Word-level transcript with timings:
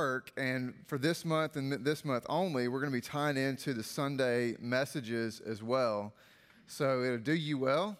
work, 0.00 0.32
and 0.38 0.72
for 0.86 0.96
this 0.96 1.26
month 1.26 1.56
and 1.56 1.84
this 1.84 2.06
month 2.06 2.24
only, 2.30 2.68
we're 2.68 2.80
going 2.80 2.90
to 2.90 2.96
be 2.96 3.02
tying 3.02 3.36
into 3.36 3.74
the 3.74 3.82
Sunday 3.82 4.56
messages 4.58 5.40
as 5.40 5.62
well. 5.62 6.14
So 6.66 7.02
it'll 7.02 7.18
do 7.18 7.34
you 7.34 7.58
well 7.58 7.98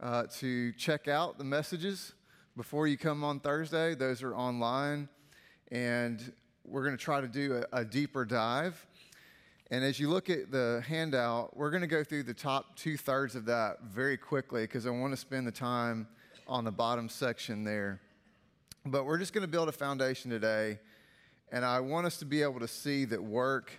uh, 0.00 0.22
to 0.38 0.72
check 0.72 1.08
out 1.08 1.36
the 1.36 1.44
messages 1.44 2.14
before 2.56 2.86
you 2.86 2.96
come 2.96 3.22
on 3.22 3.40
Thursday. 3.40 3.94
Those 3.94 4.22
are 4.22 4.34
online, 4.34 5.10
and 5.70 6.32
we're 6.64 6.82
going 6.82 6.96
to 6.96 7.04
try 7.04 7.20
to 7.20 7.28
do 7.28 7.62
a, 7.70 7.80
a 7.80 7.84
deeper 7.84 8.24
dive. 8.24 8.86
And 9.70 9.84
as 9.84 10.00
you 10.00 10.08
look 10.08 10.30
at 10.30 10.50
the 10.50 10.82
handout, 10.88 11.54
we're 11.54 11.70
going 11.70 11.82
to 11.82 11.86
go 11.86 12.02
through 12.02 12.22
the 12.22 12.32
top 12.32 12.76
two 12.76 12.96
thirds 12.96 13.34
of 13.34 13.44
that 13.44 13.82
very 13.82 14.16
quickly 14.16 14.62
because 14.62 14.86
I 14.86 14.90
want 14.90 15.12
to 15.12 15.18
spend 15.18 15.46
the 15.46 15.52
time 15.52 16.08
on 16.48 16.64
the 16.64 16.72
bottom 16.72 17.10
section 17.10 17.62
there. 17.62 18.00
But 18.86 19.04
we're 19.04 19.18
just 19.18 19.34
going 19.34 19.42
to 19.42 19.50
build 19.50 19.68
a 19.68 19.72
foundation 19.72 20.30
today, 20.30 20.78
and 21.50 21.64
I 21.64 21.80
want 21.80 22.06
us 22.06 22.16
to 22.18 22.24
be 22.24 22.42
able 22.42 22.60
to 22.60 22.68
see 22.68 23.04
that 23.06 23.22
work 23.22 23.72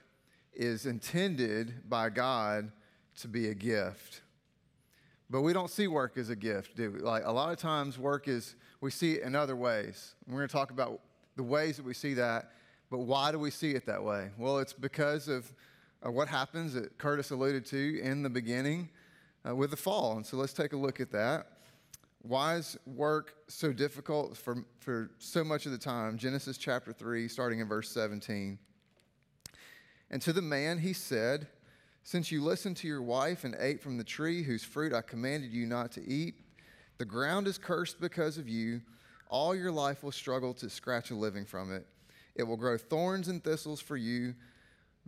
is 0.54 0.86
intended 0.86 1.90
by 1.90 2.10
God 2.10 2.72
to 3.18 3.28
be 3.28 3.50
a 3.50 3.54
gift. 3.54 4.22
But 5.30 5.42
we 5.42 5.54
don't 5.54 5.70
see 5.70 5.88
work 5.88 6.18
as 6.18 6.30
a 6.30 6.36
gift, 6.36 6.78
do 6.78 6.92
we? 6.92 7.00
Like 7.00 7.24
a 7.26 7.32
lot 7.32 7.52
of 7.52 7.58
times, 7.58 8.00
work 8.00 8.28
is, 8.28 8.56
we 8.80 8.92
see 8.92 9.14
it 9.14 9.24
in 9.24 9.36
other 9.36 9.56
ways. 9.56 10.16
We're 10.26 10.38
going 10.38 10.48
to 10.48 10.54
talk 10.54 10.72
about 10.72 11.02
the 11.36 11.44
ways 11.44 11.78
that 11.78 11.86
we 11.86 11.94
see 11.94 12.14
that, 12.14 12.52
but 12.90 13.00
why 13.00 13.32
do 13.32 13.40
we 13.40 13.52
see 13.52 13.72
it 13.72 13.86
that 13.86 14.02
way? 14.02 14.30
Well, 14.38 14.60
it's 14.60 14.74
because 14.74 15.28
of 15.28 15.52
uh, 16.06 16.12
what 16.12 16.28
happens 16.28 16.74
that 16.74 16.98
Curtis 16.98 17.32
alluded 17.32 17.66
to 17.68 18.00
in 18.02 18.24
the 18.24 18.30
beginning 18.30 18.90
uh, 19.48 19.56
with 19.56 19.72
the 19.72 19.78
fall. 19.78 20.16
And 20.16 20.26
so 20.26 20.38
let's 20.38 20.54
take 20.54 20.74
a 20.74 20.78
look 20.78 21.02
at 21.02 21.12
that. 21.12 21.57
Why 22.28 22.56
is 22.56 22.78
work 22.86 23.36
so 23.48 23.72
difficult 23.72 24.36
for, 24.36 24.66
for 24.80 25.12
so 25.18 25.46
much 25.46 25.66
of 25.66 25.72
the 25.72 25.78
time? 25.78 26.18
Genesis 26.18 26.58
chapter 26.58 26.92
3, 26.92 27.30
starting 27.30 27.62
in 27.62 27.70
verse 27.70 27.90
17. 27.90 28.60
And 30.12 30.22
to 30.22 30.34
the 30.34 30.42
man 30.42 30.80
he 30.80 30.92
said, 30.92 31.48
Since 32.04 32.30
you 32.30 32.44
listened 32.44 32.76
to 32.78 32.88
your 32.88 33.02
wife 33.02 33.46
and 33.46 33.56
ate 33.58 33.82
from 33.82 33.98
the 33.98 34.04
tree 34.04 34.44
whose 34.44 34.64
fruit 34.64 34.94
I 34.94 35.02
commanded 35.02 35.54
you 35.54 35.66
not 35.66 35.94
to 35.94 36.06
eat, 36.06 36.36
the 36.98 37.06
ground 37.06 37.48
is 37.48 37.58
cursed 37.58 38.02
because 38.02 38.38
of 38.38 38.50
you. 38.50 38.82
All 39.30 39.56
your 39.56 39.72
life 39.72 40.04
will 40.04 40.12
struggle 40.12 40.54
to 40.56 40.70
scratch 40.70 41.12
a 41.12 41.16
living 41.16 41.46
from 41.46 41.74
it. 41.74 41.86
It 42.36 42.44
will 42.44 42.58
grow 42.58 42.78
thorns 42.78 43.30
and 43.30 43.42
thistles 43.42 43.80
for 43.80 43.96
you 43.96 44.36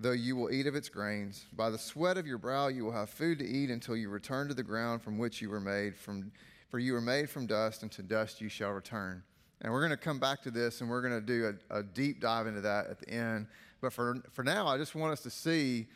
though 0.01 0.11
you 0.11 0.33
will 0.33 0.49
eat 0.49 0.65
of 0.65 0.75
its 0.75 0.87
grains. 0.87 1.45
By 1.51 1.69
the 1.69 1.77
sweat 1.77 2.17
of 2.17 2.25
your 2.25 2.37
brow 2.37 2.67
you 2.67 2.85
will 2.85 2.93
have 2.93 3.09
food 3.09 3.37
to 3.39 3.45
eat 3.45 3.69
until 3.69 3.97
you 3.97 4.07
return 4.07 4.47
to 4.47 4.53
the 4.53 4.63
ground 4.63 5.01
from 5.01 5.17
which 5.17 5.41
you 5.41 5.49
were 5.49 5.59
made. 5.59 5.97
From, 5.97 6.31
for 6.69 6.79
you 6.79 6.93
were 6.93 7.01
made 7.01 7.29
from 7.29 7.47
dust, 7.47 7.81
and 7.83 7.91
to 7.93 8.03
dust 8.03 8.41
you 8.41 8.49
shall 8.49 8.71
return. 8.71 9.23
And 9.61 9.73
we're 9.73 9.81
going 9.81 9.91
to 9.91 9.97
come 9.97 10.19
back 10.19 10.41
to 10.43 10.51
this, 10.51 10.81
and 10.81 10.89
we're 10.89 11.01
going 11.01 11.13
to 11.13 11.21
do 11.21 11.53
a, 11.71 11.79
a, 11.79 11.83
deep 11.83 12.21
dive 12.21 12.47
into 12.47 12.61
that 12.61 12.87
at 12.87 12.99
the 12.99 13.09
end. 13.09 13.47
But 13.81 13.91
for, 13.91 14.17
for 14.31 14.43
now, 14.43 14.67
I 14.67 14.77
just 14.77 14.95
want 14.95 15.11
us 15.11 15.21
to 15.21 15.29
see 15.29 15.87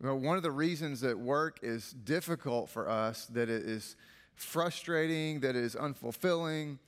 you 0.00 0.06
know, 0.06 0.14
one 0.14 0.36
of 0.36 0.42
the 0.42 0.50
reasons 0.50 1.00
that 1.00 1.18
work 1.18 1.60
is 1.62 1.92
difficult 2.04 2.68
for 2.68 2.88
us, 2.88 3.26
that 3.26 3.48
it 3.48 3.62
is 3.62 3.96
frustrating, 4.34 5.40
that 5.40 5.56
it 5.56 5.64
is 5.64 5.74
unfulfilling, 5.74 6.78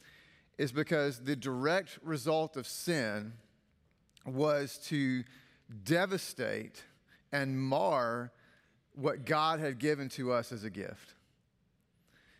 is 0.58 0.72
because 0.72 1.20
the 1.20 1.36
direct 1.36 1.98
result 2.02 2.56
of 2.56 2.66
sin 2.66 3.32
was 4.26 4.78
to 4.86 5.24
devastate 5.84 6.82
and 7.32 7.58
mar 7.58 8.32
what 8.94 9.24
God 9.24 9.60
had 9.60 9.78
given 9.78 10.08
to 10.10 10.32
us 10.32 10.52
as 10.52 10.64
a 10.64 10.70
gift. 10.70 11.14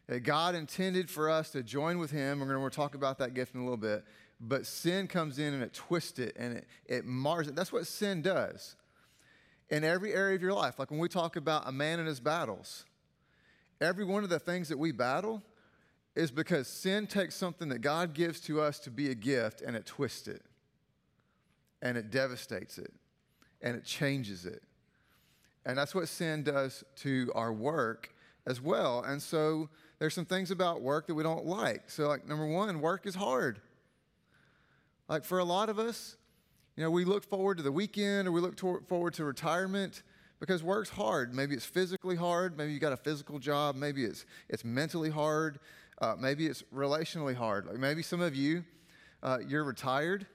That 0.07 0.21
God 0.21 0.55
intended 0.55 1.09
for 1.09 1.31
us 1.31 1.51
to 1.51 1.63
join 1.63 1.99
with 1.99 2.11
Him. 2.11 2.41
We're 2.41 2.47
going 2.47 2.71
to 2.71 2.77
talk 2.77 2.95
about 2.95 3.19
that 3.19 3.35
gift 3.35 3.55
in 3.55 3.61
a 3.61 3.65
little 3.65 3.79
bit. 3.79 4.05
But 4.41 4.67
sin 4.67 5.07
comes 5.07 5.39
in 5.39 5.55
and 5.55 5.63
it 5.63 5.73
twists 5.73 6.19
it 6.19 6.37
and 6.39 6.59
it, 6.59 6.67
it 6.87 7.05
mars 7.05 7.49
it. 7.49 7.55
That's 7.55 7.73
what 7.73 7.87
sin 7.87 8.21
does 8.21 8.77
in 9.71 9.85
every 9.85 10.13
area 10.13 10.37
of 10.37 10.43
your 10.43 10.53
life. 10.53 10.79
Like 10.79 10.91
when 10.91 11.01
we 11.01 11.09
talk 11.09 11.37
about 11.37 11.67
a 11.67 11.73
man 11.73 11.99
and 11.99 12.09
his 12.09 12.21
battles, 12.21 12.85
every 13.81 14.05
one 14.05 14.25
of 14.25 14.31
the 14.31 14.39
things 14.39 14.69
that 14.69 14.79
we 14.79 14.93
battle 14.93 15.43
is 16.15 16.31
because 16.31 16.69
sin 16.69 17.07
takes 17.07 17.35
something 17.35 17.69
that 17.71 17.81
God 17.81 18.15
gives 18.15 18.41
to 18.43 18.61
us 18.61 18.79
to 18.81 18.91
be 18.91 19.11
a 19.11 19.15
gift 19.15 19.63
and 19.63 19.75
it 19.75 19.87
twists 19.87 20.29
it 20.29 20.43
and 21.83 21.97
it 21.97 22.11
devastates 22.11 22.79
it 22.79 22.93
and 23.63 23.77
it 23.77 23.85
changes 23.85 24.47
it. 24.47 24.63
And 25.67 25.79
that's 25.79 25.95
what 25.95 26.09
sin 26.09 26.43
does 26.43 26.85
to 26.97 27.33
our 27.35 27.53
work 27.53 28.15
as 28.47 28.61
well. 28.61 29.03
And 29.03 29.21
so 29.21 29.71
there's 30.05 30.13
some 30.13 30.27
things 30.27 30.51
about 30.51 30.83
work 30.83 31.07
that 31.07 31.15
we 31.15 31.23
don't 31.23 31.47
like. 31.47 31.89
So, 31.89 32.09
like, 32.09 32.29
number 32.29 32.47
one, 32.47 32.83
work 32.83 33.07
is 33.07 33.15
hard. 33.15 33.59
Like, 35.09 35.25
for 35.25 35.39
a 35.39 35.45
lot 35.45 35.71
of 35.71 35.79
us, 35.79 36.19
you 36.77 36.85
know, 36.85 36.91
we 36.91 37.07
look 37.07 37.25
forward 37.25 37.57
to 37.57 37.63
the 37.63 37.73
weekend 37.73 38.29
or 38.29 38.33
we 38.33 38.43
look 38.43 38.55
to- 38.57 38.83
forward 38.87 39.15
to 39.15 39.25
retirement 39.25 40.03
because 40.41 40.63
work's 40.63 40.91
hard. 40.91 41.35
Maybe 41.35 41.55
it's 41.55 41.65
physically 41.65 42.17
hard. 42.17 42.59
Maybe 42.59 42.75
you 42.75 42.81
got 42.81 42.93
a 42.93 42.99
physical 42.99 43.39
job. 43.39 43.77
Maybe 43.77 44.05
it's, 44.05 44.27
it's 44.51 44.63
mentally 44.63 45.09
hard. 45.09 45.59
Uh, 46.03 46.17
maybe 46.19 46.49
it's 46.49 46.63
relationally 46.65 47.35
hard. 47.35 47.65
Like 47.65 47.79
maybe 47.79 48.03
some 48.03 48.21
of 48.21 48.37
you, 48.37 48.63
uh, 49.23 49.39
you're 49.49 49.65
retired 49.65 50.27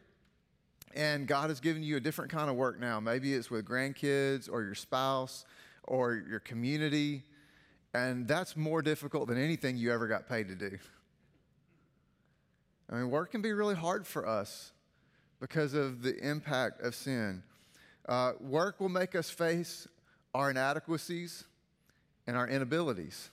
and 0.96 1.28
God 1.28 1.52
has 1.52 1.60
given 1.60 1.84
you 1.84 1.96
a 1.96 2.00
different 2.00 2.32
kind 2.32 2.50
of 2.50 2.56
work 2.56 2.80
now. 2.80 3.00
Maybe 3.00 3.36
it's 3.36 3.52
with 3.52 3.66
grandkids 3.66 4.50
or 4.52 4.64
your 4.64 4.74
spouse 4.74 5.46
or 5.84 6.24
your 6.28 6.40
community. 6.40 7.22
And 7.94 8.28
that's 8.28 8.56
more 8.56 8.82
difficult 8.82 9.28
than 9.28 9.38
anything 9.38 9.78
you 9.78 9.92
ever 9.92 10.08
got 10.08 10.28
paid 10.28 10.48
to 10.50 10.56
do. 10.56 10.78
I 12.92 12.96
mean, 12.96 13.10
work 13.10 13.32
can 13.32 13.42
be 13.42 13.52
really 13.52 13.76
hard 13.76 14.06
for 14.06 14.28
us 14.28 14.72
because 15.40 15.74
of 15.74 16.02
the 16.02 16.18
impact 16.18 16.82
of 16.82 16.96
sin. 16.96 17.44
Uh, 18.08 18.34
work 18.40 18.80
will 18.80 18.90
make 18.90 19.16
us 19.16 19.30
face 19.30 19.88
our 20.34 20.50
inadequacies 20.50 21.46
and 22.26 22.36
our 22.36 22.48
inabilities. 22.48 23.30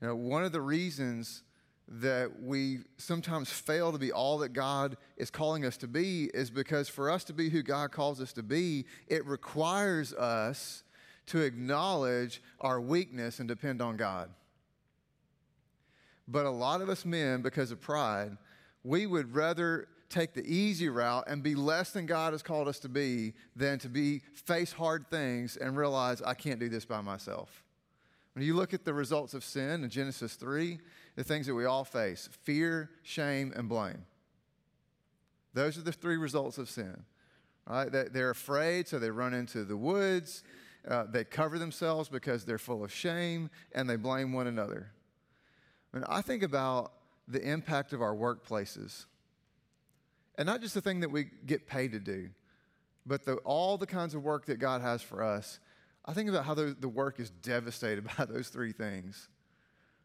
You 0.00 0.08
know, 0.08 0.16
one 0.16 0.44
of 0.44 0.52
the 0.52 0.60
reasons 0.60 1.42
that 1.86 2.40
we 2.40 2.78
sometimes 2.96 3.50
fail 3.50 3.92
to 3.92 3.98
be 3.98 4.12
all 4.12 4.38
that 4.38 4.52
God 4.52 4.96
is 5.16 5.30
calling 5.30 5.64
us 5.64 5.76
to 5.78 5.88
be 5.88 6.30
is 6.32 6.50
because 6.50 6.88
for 6.88 7.10
us 7.10 7.24
to 7.24 7.32
be 7.32 7.50
who 7.50 7.62
God 7.62 7.92
calls 7.92 8.20
us 8.20 8.32
to 8.34 8.42
be, 8.42 8.86
it 9.08 9.24
requires 9.26 10.14
us 10.14 10.83
to 11.26 11.40
acknowledge 11.40 12.42
our 12.60 12.80
weakness 12.80 13.38
and 13.38 13.48
depend 13.48 13.80
on 13.80 13.96
God. 13.96 14.30
But 16.26 16.46
a 16.46 16.50
lot 16.50 16.80
of 16.80 16.88
us 16.88 17.04
men, 17.04 17.42
because 17.42 17.70
of 17.70 17.80
pride, 17.80 18.36
we 18.82 19.06
would 19.06 19.34
rather 19.34 19.88
take 20.08 20.34
the 20.34 20.46
easy 20.46 20.88
route 20.88 21.24
and 21.26 21.42
be 21.42 21.54
less 21.54 21.90
than 21.90 22.06
God 22.06 22.32
has 22.32 22.42
called 22.42 22.68
us 22.68 22.78
to 22.80 22.88
be 22.88 23.34
than 23.56 23.78
to 23.80 23.88
be 23.88 24.22
face 24.34 24.72
hard 24.72 25.10
things 25.10 25.56
and 25.56 25.76
realize 25.76 26.22
I 26.22 26.34
can't 26.34 26.60
do 26.60 26.68
this 26.68 26.84
by 26.84 27.00
myself. 27.00 27.62
When 28.34 28.44
you 28.44 28.54
look 28.54 28.74
at 28.74 28.84
the 28.84 28.94
results 28.94 29.34
of 29.34 29.44
sin 29.44 29.84
in 29.84 29.90
Genesis 29.90 30.34
3, 30.34 30.78
the 31.16 31.24
things 31.24 31.46
that 31.46 31.54
we 31.54 31.64
all 31.64 31.84
face 31.84 32.28
fear, 32.42 32.90
shame, 33.02 33.52
and 33.56 33.68
blame. 33.68 34.04
Those 35.52 35.78
are 35.78 35.82
the 35.82 35.92
three 35.92 36.16
results 36.16 36.58
of 36.58 36.68
sin. 36.68 37.04
Right? 37.66 37.90
They're 37.90 38.30
afraid, 38.30 38.88
so 38.88 38.98
they 38.98 39.10
run 39.10 39.32
into 39.32 39.64
the 39.64 39.76
woods. 39.76 40.42
Uh, 40.88 41.04
they 41.04 41.24
cover 41.24 41.58
themselves 41.58 42.08
because 42.08 42.44
they're 42.44 42.58
full 42.58 42.84
of 42.84 42.92
shame, 42.92 43.50
and 43.72 43.88
they 43.88 43.96
blame 43.96 44.32
one 44.32 44.46
another. 44.46 44.90
When 45.90 46.04
I 46.04 46.20
think 46.20 46.42
about 46.42 46.92
the 47.26 47.40
impact 47.40 47.92
of 47.92 48.02
our 48.02 48.14
workplaces, 48.14 49.06
and 50.36 50.46
not 50.46 50.60
just 50.60 50.74
the 50.74 50.80
thing 50.80 51.00
that 51.00 51.10
we 51.10 51.28
get 51.46 51.66
paid 51.66 51.92
to 51.92 52.00
do, 52.00 52.30
but 53.06 53.24
the, 53.24 53.36
all 53.36 53.78
the 53.78 53.86
kinds 53.86 54.14
of 54.14 54.22
work 54.22 54.46
that 54.46 54.58
God 54.58 54.80
has 54.82 55.02
for 55.02 55.22
us, 55.22 55.58
I 56.04 56.12
think 56.12 56.28
about 56.28 56.44
how 56.44 56.54
the, 56.54 56.76
the 56.78 56.88
work 56.88 57.20
is 57.20 57.30
devastated 57.30 58.06
by 58.18 58.24
those 58.24 58.48
three 58.48 58.72
things. 58.72 59.28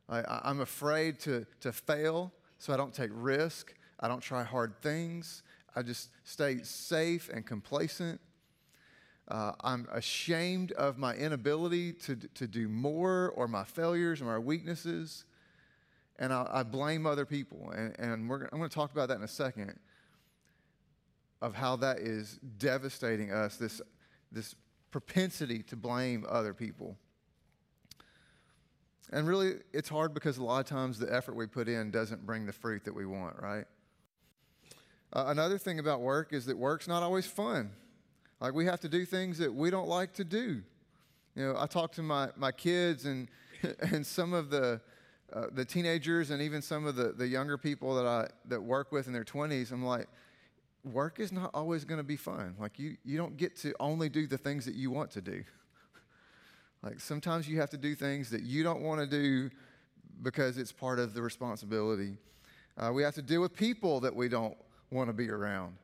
I, 0.08 0.50
am 0.50 0.60
afraid 0.60 1.20
to, 1.22 1.46
to 1.62 1.72
fail, 1.72 2.34
so 2.58 2.74
I 2.74 2.78
don't 2.78 2.94
take 2.94 3.12
risk. 3.14 3.76
I 4.00 4.08
don't 4.08 4.22
try 4.22 4.44
hard 4.44 4.82
things. 4.82 5.44
I 5.76 5.84
just 5.84 6.10
stay 6.24 6.64
safe 6.64 7.30
and 7.30 7.46
complacent. 7.46 8.20
Uh, 9.30 9.52
I'm 9.62 9.88
ashamed 9.92 10.72
of 10.72 10.98
my 10.98 11.14
inability 11.14 11.94
to, 11.94 12.16
to 12.16 12.48
do 12.48 12.68
more 12.68 13.32
or 13.36 13.48
my 13.48 13.64
failures 13.64 14.22
or 14.22 14.26
my 14.26 14.40
weaknesses. 14.40 15.26
And 16.18 16.34
I, 16.34 16.48
I 16.52 16.64
blame 16.64 17.06
other 17.06 17.26
people. 17.26 17.72
And, 17.76 17.96
and 18.00 18.12
I'm 18.12 18.28
going 18.28 18.50
to 18.50 18.70
talk 18.70 18.92
about 18.92 19.10
that 19.10 19.18
in 19.18 19.24
a 19.24 19.28
second 19.28 19.80
of 21.42 21.56
how 21.56 21.76
that 21.78 22.00
is 22.00 22.40
devastating 22.58 23.32
us, 23.32 23.58
this, 23.58 23.82
this 24.32 24.56
propensity 24.92 25.64
to 25.64 25.76
blame 25.76 26.26
other 26.28 26.54
people. 26.54 26.98
And 29.12 29.28
really, 29.28 29.54
it's 29.74 29.90
hard 29.90 30.14
because 30.14 30.38
a 30.38 30.44
lot 30.44 30.60
of 30.60 30.66
times 30.66 31.00
the 31.00 31.14
effort 31.14 31.36
we 31.36 31.48
put 31.48 31.68
in 31.68 31.92
doesn't 31.92 32.26
bring 32.26 32.46
the 32.46 32.54
fruit 32.54 32.84
that 32.86 32.94
we 32.94 33.06
want, 33.06 33.42
right? 33.42 33.66
Uh, 35.14 35.26
another 35.28 35.58
thing 35.58 35.80
about 35.80 36.02
work 36.02 36.34
is 36.34 36.46
that 36.46 36.58
work's 36.58 36.88
not 36.88 37.02
always 37.02 37.26
fun. 37.26 37.72
Like, 38.40 38.54
we 38.54 38.66
have 38.66 38.80
to 38.82 38.90
do 38.90 39.06
things 39.06 39.38
that 39.40 39.54
we 39.54 39.70
don't 39.70 39.88
like 39.88 40.14
to 40.14 40.24
do. 40.24 40.62
You 41.36 41.46
know, 41.46 41.56
I 41.58 41.68
talk 41.68 41.92
to 41.94 42.04
my, 42.04 42.30
my 42.36 42.52
kids 42.52 43.06
and, 43.06 43.30
and 43.92 44.06
some 44.06 44.34
of 44.34 44.50
the, 44.50 44.82
uh, 45.32 45.48
the 45.52 45.66
teenagers 45.66 46.32
and 46.32 46.42
even 46.42 46.62
some 46.62 46.86
of 46.86 46.96
the, 46.96 47.12
the 47.12 47.28
younger 47.28 47.58
people 47.58 47.96
that 47.96 48.06
I 48.06 48.28
that 48.48 48.62
work 48.62 48.92
with 48.92 49.08
in 49.08 49.14
their 49.14 49.24
20s. 49.24 49.72
I'm 49.72 49.86
like, 49.86 50.08
work 50.84 51.20
is 51.20 51.32
not 51.32 51.52
always 51.54 51.86
going 51.86 52.00
to 52.00 52.04
be 52.04 52.16
fun. 52.16 52.56
Like 52.60 52.80
you, 52.80 52.98
you 53.04 53.18
don't 53.18 53.38
get 53.38 53.56
to 53.58 53.74
only 53.80 54.10
do 54.10 54.28
the 54.28 54.38
things 54.38 54.66
that 54.66 54.76
you 54.76 54.92
want 54.92 55.12
to 55.12 55.22
do. 55.22 55.44
like 56.84 57.00
sometimes 57.00 57.48
you 57.48 57.60
have 57.60 57.70
to 57.72 57.78
do 57.78 57.96
things 57.96 58.30
that 58.32 58.42
you 58.42 58.64
don't 58.64 58.82
want 58.82 59.02
to 59.02 59.08
do 59.08 59.50
because 60.22 60.58
it's 60.58 60.72
part 60.72 61.00
of 61.00 61.14
the 61.14 61.22
responsibility. 61.22 62.18
Uh, 62.78 62.92
we 62.94 63.04
have 63.04 63.16
to 63.16 63.22
deal 63.22 63.42
with 63.42 63.56
people 63.56 64.00
that 64.00 64.16
we 64.16 64.30
don't 64.30 64.58
want 64.90 65.10
to 65.10 65.14
be 65.14 65.30
around. 65.30 65.76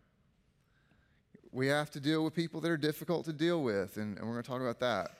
We 1.56 1.68
have 1.68 1.90
to 1.92 2.00
deal 2.00 2.24
with 2.24 2.34
people 2.34 2.60
that 2.62 2.69
are 2.69 2.78
difficult 2.78 3.25
to 3.25 3.34
deal 3.34 3.63
with, 3.63 3.96
and, 3.96 4.18
and 4.18 4.28
we're 4.28 4.34
going 4.34 4.44
to 4.44 4.50
talk 4.50 4.62
about 4.62 4.80
that. 4.81 5.12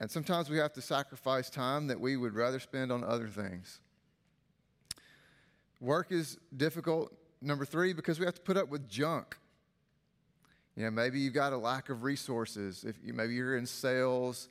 And 0.00 0.10
sometimes 0.10 0.48
we 0.48 0.56
have 0.58 0.72
to 0.72 0.80
sacrifice 0.80 1.50
time 1.50 1.88
that 1.88 2.00
we 2.00 2.16
would 2.16 2.34
rather 2.34 2.58
spend 2.58 2.90
on 2.90 3.04
other 3.04 3.28
things. 3.28 3.80
Work 5.80 6.10
is 6.10 6.38
difficult 6.56 7.12
Number 7.44 7.66
three, 7.66 7.92
because 7.92 8.18
we 8.18 8.24
have 8.24 8.34
to 8.36 8.40
put 8.40 8.56
up 8.56 8.70
with 8.70 8.88
junk. 8.88 9.36
You 10.76 10.84
know, 10.84 10.90
maybe 10.90 11.20
you've 11.20 11.34
got 11.34 11.52
a 11.52 11.58
lack 11.58 11.90
of 11.90 12.02
resources. 12.02 12.84
If 12.84 12.96
you, 13.04 13.12
maybe 13.12 13.34
you're 13.34 13.58
in 13.58 13.66
sales 13.66 14.48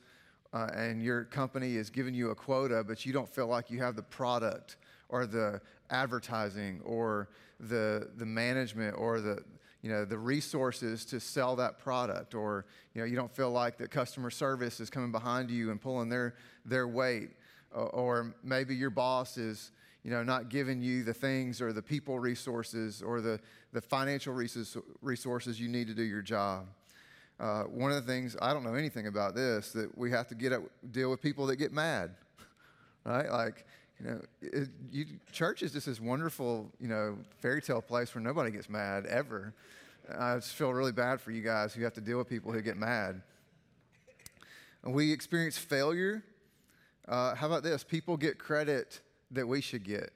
uh, 0.54 0.70
and 0.76 1.02
your 1.02 1.24
company 1.24 1.76
is 1.76 1.90
giving 1.90 2.14
you 2.14 2.30
a 2.30 2.36
quota, 2.36 2.84
but 2.88 3.04
you 3.04 3.12
don't 3.12 3.28
feel 3.28 3.48
like 3.48 3.72
you 3.72 3.80
have 3.80 3.96
the 3.96 4.04
product 4.04 4.78
or 5.10 5.26
the 5.26 5.60
advertising 5.90 6.82
or 6.86 7.30
the 7.60 8.10
the 8.18 8.26
management 8.26 8.96
or 8.96 9.20
the 9.20 9.44
you 9.84 9.90
know 9.90 10.06
the 10.06 10.18
resources 10.18 11.06
to 11.06 11.20
sell 11.20 11.56
that 11.56 11.78
product 11.78 12.34
or 12.34 12.66
you 12.96 13.02
know 13.02 13.06
you 13.06 13.16
don't 13.16 13.32
feel 13.32 13.52
like 13.52 13.78
the 13.78 13.88
customer 13.88 14.32
service 14.32 14.80
is 14.80 14.90
coming 14.90 15.12
behind 15.12 15.52
you 15.52 15.70
and 15.70 15.80
pulling 15.80 16.10
their 16.10 16.34
their 16.66 16.88
weight 16.88 17.30
or, 17.76 18.36
maybe 18.44 18.76
your 18.76 18.92
boss 18.92 19.36
is 19.36 19.72
you 20.04 20.12
know, 20.12 20.22
not 20.22 20.50
giving 20.50 20.82
you 20.82 21.04
the 21.04 21.14
things 21.14 21.62
or 21.62 21.72
the 21.72 21.82
people 21.82 22.20
resources 22.20 23.02
or 23.02 23.22
the, 23.22 23.40
the 23.72 23.82
financial 23.82 24.34
resources 25.02 25.60
you 25.60 25.70
need 25.70 25.88
to 25.88 25.94
do 25.94 26.04
your 26.04 26.22
job. 26.22 26.68
Uh, 27.40 27.64
one 27.64 27.92
of 27.92 28.06
the 28.06 28.12
things, 28.12 28.36
I 28.42 28.54
don't 28.54 28.64
know 28.64 28.76
anything 28.76 29.08
about 29.08 29.34
this, 29.34 29.72
that 29.72 29.98
we 29.98 30.12
have 30.12 30.28
to 30.28 30.36
get 30.36 30.54
up 30.54 30.64
deal 30.92 31.10
with 31.10 31.22
people 31.22 31.48
that 31.48 31.56
get 31.56 31.72
mad, 31.72 32.12
right? 33.06 33.30
Like, 33.30 33.66
you 34.04 34.10
know, 34.10 34.22
it, 34.42 34.70
you, 34.92 35.06
church 35.32 35.64
is 35.64 35.72
just 35.72 35.86
this 35.86 36.00
wonderful, 36.02 36.70
you 36.80 36.88
know, 36.88 37.18
fairy 37.40 37.62
tale 37.62 37.82
place 37.82 38.14
where 38.14 38.22
nobody 38.22 38.52
gets 38.52 38.70
mad 38.70 39.06
ever. 39.06 39.54
I 40.18 40.36
just 40.36 40.54
feel 40.54 40.74
really 40.74 40.92
bad 40.92 41.22
for 41.22 41.32
you 41.32 41.42
guys 41.42 41.74
who 41.74 41.84
have 41.84 41.94
to 41.94 42.02
deal 42.02 42.18
with 42.18 42.28
people 42.28 42.52
who 42.52 42.62
get 42.62 42.76
mad. 42.76 43.22
We 44.84 45.14
experience 45.14 45.58
failure. 45.58 46.24
Uh, 47.08 47.36
how 47.36 47.48
about 47.48 47.64
this? 47.64 47.84
People 47.84 48.18
get 48.18 48.38
credit 48.38 49.00
that 49.32 49.48
we 49.48 49.62
should 49.62 49.86
get. 49.86 50.12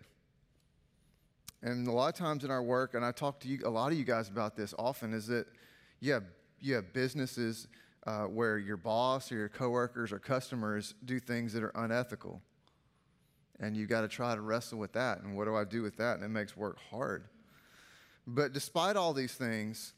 And 1.62 1.88
a 1.88 1.92
lot 1.92 2.10
of 2.10 2.16
times 2.16 2.44
in 2.44 2.52
our 2.52 2.62
work, 2.62 2.94
and 2.94 3.06
I 3.06 3.14
talk 3.14 3.40
to 3.42 3.48
you, 3.48 3.60
a 3.64 3.70
lot 3.70 3.92
of 3.92 3.98
you 3.98 4.04
guys 4.04 4.28
about 4.28 4.58
this 4.58 4.74
often, 4.78 5.14
is 5.14 5.28
that 5.28 5.48
you 6.02 6.12
have, 6.12 6.26
you 6.60 6.76
have 6.76 6.92
businesses 6.92 7.68
uh, 8.06 8.24
where 8.24 8.58
your 8.58 8.78
boss 8.78 9.32
or 9.32 9.36
your 9.36 9.50
coworkers 9.50 10.12
or 10.12 10.20
customers 10.20 10.94
do 11.06 11.20
things 11.20 11.54
that 11.54 11.64
are 11.64 11.72
unethical. 11.76 12.42
And 13.60 13.76
you 13.76 13.88
got 13.88 14.02
to 14.02 14.08
try 14.08 14.36
to 14.36 14.42
wrestle 14.42 14.78
with 14.78 14.94
that. 14.94 15.22
And 15.22 15.36
what 15.36 15.46
do 15.46 15.56
I 15.56 15.64
do 15.64 15.82
with 15.82 15.98
that? 15.98 16.16
And 16.16 16.24
it 16.24 16.30
makes 16.30 16.56
work 16.56 16.78
hard. 16.92 17.24
But 18.28 18.54
despite 18.54 18.96
all 18.96 19.14
these 19.14 19.34
things, 19.34 19.94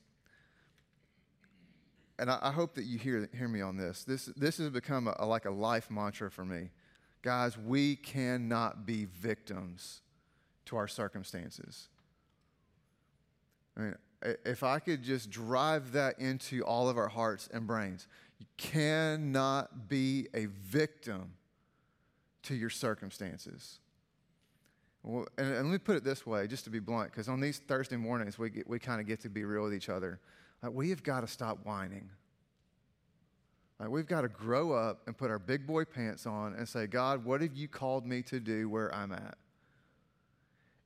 and 2.17 2.29
I, 2.29 2.39
I 2.41 2.51
hope 2.51 2.75
that 2.75 2.83
you 2.83 2.97
hear, 2.97 3.29
hear 3.35 3.47
me 3.47 3.61
on 3.61 3.75
this, 3.75 4.03
this, 4.03 4.25
this 4.37 4.57
has 4.57 4.69
become 4.69 5.07
a, 5.07 5.15
a, 5.19 5.25
like 5.25 5.45
a 5.45 5.51
life 5.51 5.89
mantra 5.89 6.29
for 6.29 6.45
me. 6.45 6.69
Guys, 7.21 7.57
we 7.57 7.95
cannot 7.95 8.85
be 8.85 9.05
victims 9.05 10.01
to 10.65 10.77
our 10.77 10.87
circumstances. 10.87 11.89
I 13.75 13.81
mean, 13.81 13.95
if 14.45 14.63
I 14.63 14.79
could 14.79 15.03
just 15.03 15.29
drive 15.29 15.93
that 15.93 16.19
into 16.19 16.63
all 16.63 16.89
of 16.89 16.97
our 16.97 17.07
hearts 17.07 17.49
and 17.51 17.65
brains, 17.65 18.07
you 18.37 18.45
cannot 18.57 19.89
be 19.89 20.27
a 20.33 20.45
victim 20.45 21.33
to 22.43 22.55
your 22.55 22.69
circumstances. 22.69 23.79
Well, 25.03 25.27
and, 25.37 25.47
and 25.47 25.65
let 25.67 25.71
me 25.71 25.77
put 25.77 25.95
it 25.95 26.03
this 26.03 26.25
way, 26.25 26.47
just 26.47 26.65
to 26.65 26.69
be 26.69 26.79
blunt, 26.79 27.11
because 27.11 27.29
on 27.29 27.39
these 27.39 27.59
Thursday 27.59 27.95
mornings, 27.95 28.37
we, 28.37 28.63
we 28.65 28.79
kind 28.79 28.99
of 28.99 29.07
get 29.07 29.21
to 29.21 29.29
be 29.29 29.45
real 29.45 29.63
with 29.63 29.73
each 29.73 29.89
other. 29.89 30.19
Like, 30.61 30.73
we 30.73 30.89
have 30.89 31.03
got 31.03 31.21
to 31.21 31.27
stop 31.27 31.65
whining. 31.65 32.09
Like 33.79 33.89
we've 33.89 34.07
got 34.07 34.21
to 34.21 34.27
grow 34.27 34.73
up 34.73 35.03
and 35.07 35.17
put 35.17 35.31
our 35.31 35.39
big 35.39 35.65
boy 35.65 35.85
pants 35.85 36.25
on 36.25 36.53
and 36.53 36.67
say, 36.67 36.85
God, 36.85 37.23
what 37.23 37.41
have 37.41 37.55
you 37.55 37.67
called 37.67 38.05
me 38.05 38.21
to 38.23 38.39
do 38.39 38.69
where 38.69 38.93
I'm 38.93 39.13
at? 39.13 39.37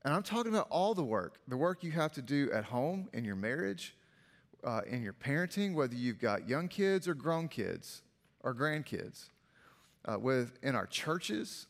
And 0.05 0.13
I'm 0.13 0.21
talking 0.21 0.53
about 0.53 0.67
all 0.69 0.94
the 0.94 1.03
work 1.03 1.39
the 1.47 1.57
work 1.57 1.83
you 1.83 1.91
have 1.91 2.11
to 2.13 2.21
do 2.21 2.51
at 2.51 2.65
home, 2.65 3.09
in 3.13 3.25
your 3.25 3.35
marriage, 3.35 3.95
uh, 4.63 4.81
in 4.88 5.01
your 5.01 5.13
parenting, 5.13 5.73
whether 5.73 5.95
you've 5.95 6.19
got 6.19 6.47
young 6.47 6.67
kids 6.67 7.07
or 7.07 7.15
grown 7.15 7.47
kids 7.47 8.03
or 8.41 8.53
grandkids, 8.53 9.29
uh, 10.05 10.19
with, 10.19 10.57
in 10.61 10.75
our 10.75 10.88
churches. 10.88 11.67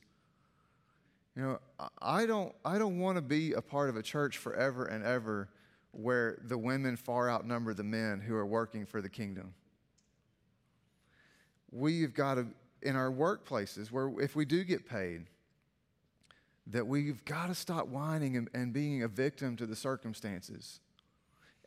You 1.35 1.41
know, 1.41 1.59
I 2.01 2.25
don't, 2.25 2.53
I 2.63 2.77
don't 2.77 3.00
want 3.00 3.18
to 3.18 3.21
be 3.21 3.53
a 3.53 3.62
part 3.62 3.89
of 3.89 3.95
a 3.95 4.03
church 4.03 4.38
forever 4.38 4.85
and 4.85 5.03
ever 5.03 5.50
where 5.91 6.39
the 6.44 6.57
women 6.57 6.95
far 6.95 7.30
outnumber 7.30 7.74
the 7.74 7.83
men 7.83 8.19
who 8.19 8.35
are 8.35 8.45
working 8.45 8.85
for 8.85 9.01
the 9.01 9.09
kingdom 9.09 9.53
we've 11.74 12.13
got 12.13 12.35
to, 12.35 12.47
in 12.81 12.95
our 12.95 13.12
workplaces, 13.12 13.91
where 13.91 14.12
if 14.19 14.35
we 14.35 14.45
do 14.45 14.63
get 14.63 14.88
paid, 14.88 15.25
that 16.68 16.88
we've 16.88 17.25
got 17.25 17.47
to 17.47 17.56
stop 17.56 17.88
whining 17.88 18.38
and, 18.38 18.50
and 18.53 18.71
being 18.71 19.03
a 19.03 19.07
victim 19.07 19.57
to 19.57 19.65
the 19.65 19.75
circumstances 19.75 20.80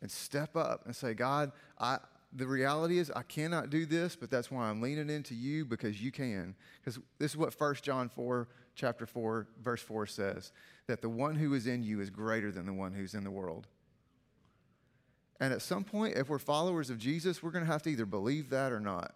and 0.01 0.09
step 0.09 0.55
up 0.55 0.85
and 0.85 0.95
say, 0.95 1.13
God, 1.13 1.51
I, 1.79 1.97
the 2.33 2.47
reality 2.47 2.97
is 2.99 3.11
I 3.15 3.23
cannot 3.23 3.69
do 3.69 3.85
this, 3.85 4.15
but 4.15 4.29
that's 4.29 4.51
why 4.51 4.65
I'm 4.69 4.81
leaning 4.81 5.09
into 5.09 5.33
you 5.33 5.65
because 5.65 6.01
you 6.01 6.11
can. 6.11 6.55
Because 6.79 6.99
this 7.19 7.31
is 7.31 7.37
what 7.37 7.59
1 7.59 7.75
John 7.81 8.09
4, 8.09 8.47
chapter 8.75 9.05
4, 9.05 9.47
verse 9.63 9.81
4 9.81 10.05
says 10.05 10.51
that 10.87 11.01
the 11.01 11.09
one 11.09 11.35
who 11.35 11.53
is 11.53 11.67
in 11.67 11.83
you 11.83 12.01
is 12.01 12.09
greater 12.09 12.51
than 12.51 12.65
the 12.65 12.73
one 12.73 12.93
who's 12.93 13.13
in 13.13 13.23
the 13.23 13.31
world. 13.31 13.67
And 15.39 15.53
at 15.53 15.61
some 15.61 15.83
point, 15.83 16.17
if 16.17 16.29
we're 16.29 16.39
followers 16.39 16.89
of 16.89 16.97
Jesus, 16.97 17.41
we're 17.41 17.51
going 17.51 17.65
to 17.65 17.71
have 17.71 17.83
to 17.83 17.89
either 17.89 18.05
believe 18.05 18.49
that 18.49 18.71
or 18.71 18.79
not. 18.79 19.13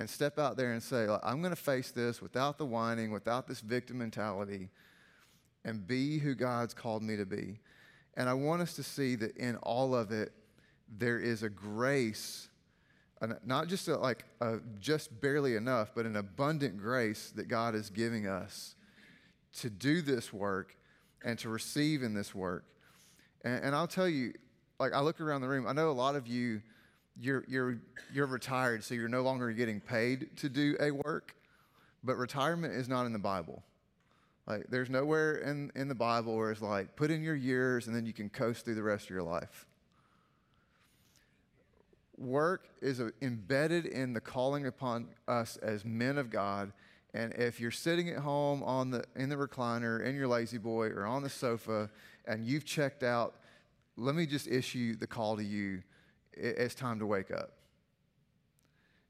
and 0.00 0.08
step 0.08 0.38
out 0.38 0.56
there 0.56 0.72
and 0.72 0.82
say, 0.82 1.06
I'm 1.22 1.42
going 1.42 1.54
to 1.54 1.60
face 1.60 1.90
this 1.90 2.22
without 2.22 2.56
the 2.56 2.64
whining, 2.64 3.12
without 3.12 3.46
this 3.46 3.60
victim 3.60 3.98
mentality, 3.98 4.70
and 5.62 5.86
be 5.86 6.18
who 6.18 6.34
God's 6.34 6.72
called 6.72 7.02
me 7.02 7.18
to 7.18 7.26
be. 7.26 7.60
And 8.14 8.26
I 8.26 8.32
want 8.32 8.62
us 8.62 8.74
to 8.76 8.82
see 8.82 9.14
that 9.16 9.36
in 9.36 9.56
all 9.56 9.94
of 9.94 10.10
it, 10.10 10.32
there 10.98 11.18
is 11.18 11.42
a 11.42 11.48
grace, 11.48 12.48
not 13.44 13.68
just 13.68 13.88
a, 13.88 13.96
like 13.96 14.24
a, 14.40 14.58
just 14.78 15.20
barely 15.20 15.56
enough, 15.56 15.92
but 15.94 16.06
an 16.06 16.16
abundant 16.16 16.78
grace 16.78 17.32
that 17.36 17.48
God 17.48 17.74
is 17.74 17.90
giving 17.90 18.26
us 18.26 18.74
to 19.58 19.70
do 19.70 20.02
this 20.02 20.32
work 20.32 20.76
and 21.24 21.38
to 21.40 21.48
receive 21.48 22.02
in 22.02 22.14
this 22.14 22.34
work. 22.34 22.64
And, 23.44 23.64
and 23.64 23.74
I'll 23.74 23.86
tell 23.86 24.08
you, 24.08 24.32
like 24.78 24.92
I 24.92 25.00
look 25.00 25.20
around 25.20 25.42
the 25.42 25.48
room, 25.48 25.66
I 25.66 25.72
know 25.72 25.90
a 25.90 25.92
lot 25.92 26.16
of 26.16 26.26
you 26.26 26.62
you're, 27.20 27.44
you're, 27.48 27.78
you're 28.12 28.26
retired, 28.26 28.82
so 28.82 28.94
you're 28.94 29.08
no 29.08 29.22
longer 29.22 29.52
getting 29.52 29.80
paid 29.80 30.36
to 30.38 30.48
do 30.48 30.76
a 30.80 30.90
work. 30.90 31.34
But 32.02 32.16
retirement 32.16 32.74
is 32.74 32.88
not 32.88 33.04
in 33.04 33.12
the 33.12 33.18
Bible. 33.18 33.62
Like, 34.46 34.66
there's 34.70 34.88
nowhere 34.88 35.36
in, 35.36 35.70
in 35.74 35.88
the 35.88 35.94
Bible 35.94 36.36
where 36.36 36.50
it's 36.50 36.62
like, 36.62 36.96
put 36.96 37.10
in 37.10 37.22
your 37.22 37.34
years 37.34 37.86
and 37.86 37.94
then 37.94 38.06
you 38.06 38.12
can 38.12 38.30
coast 38.30 38.64
through 38.64 38.74
the 38.74 38.82
rest 38.82 39.04
of 39.04 39.10
your 39.10 39.22
life. 39.22 39.66
Work 42.20 42.68
is 42.80 43.00
embedded 43.22 43.86
in 43.86 44.12
the 44.12 44.20
calling 44.20 44.66
upon 44.66 45.08
us 45.26 45.56
as 45.56 45.84
men 45.84 46.18
of 46.18 46.30
God. 46.30 46.72
And 47.14 47.32
if 47.34 47.58
you're 47.58 47.70
sitting 47.72 48.10
at 48.10 48.18
home 48.18 48.62
on 48.62 48.90
the, 48.90 49.04
in 49.16 49.28
the 49.30 49.36
recliner, 49.36 50.04
in 50.04 50.14
your 50.14 50.28
La-Z-Boy, 50.28 50.88
or 50.90 51.06
on 51.06 51.22
the 51.22 51.30
sofa, 51.30 51.90
and 52.26 52.44
you've 52.44 52.64
checked 52.64 53.02
out, 53.02 53.34
let 53.96 54.14
me 54.14 54.26
just 54.26 54.46
issue 54.46 54.94
the 54.94 55.06
call 55.06 55.36
to 55.36 55.44
you 55.44 55.82
it's 56.32 56.74
time 56.74 56.98
to 56.98 57.06
wake 57.06 57.30
up. 57.30 57.52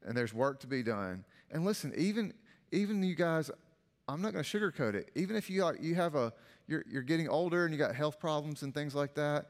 And 0.03 0.17
there's 0.17 0.33
work 0.33 0.59
to 0.61 0.67
be 0.67 0.83
done. 0.83 1.23
And 1.51 1.63
listen, 1.63 1.93
even 1.95 2.33
even 2.71 3.03
you 3.03 3.15
guys, 3.15 3.51
I'm 4.07 4.21
not 4.21 4.33
going 4.33 4.43
to 4.43 4.59
sugarcoat 4.59 4.95
it. 4.95 5.11
Even 5.15 5.35
if 5.35 5.49
you 5.49 5.69
you 5.79 5.95
have 5.95 6.15
a 6.15 6.33
you're 6.67 6.83
you're 6.89 7.03
getting 7.03 7.29
older 7.29 7.65
and 7.65 7.73
you 7.73 7.77
got 7.77 7.93
health 7.93 8.19
problems 8.19 8.63
and 8.63 8.73
things 8.73 8.95
like 8.95 9.13
that, 9.15 9.49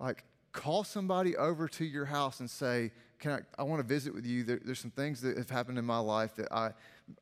like 0.00 0.24
call 0.52 0.84
somebody 0.84 1.36
over 1.36 1.68
to 1.68 1.84
your 1.84 2.04
house 2.04 2.40
and 2.40 2.50
say, 2.50 2.92
"Can 3.18 3.32
I? 3.32 3.60
I 3.60 3.64
want 3.64 3.80
to 3.80 3.86
visit 3.86 4.14
with 4.14 4.26
you. 4.26 4.44
There, 4.44 4.60
there's 4.64 4.80
some 4.80 4.90
things 4.90 5.20
that 5.22 5.36
have 5.36 5.50
happened 5.50 5.78
in 5.78 5.84
my 5.84 5.98
life 5.98 6.36
that 6.36 6.52
I 6.52 6.72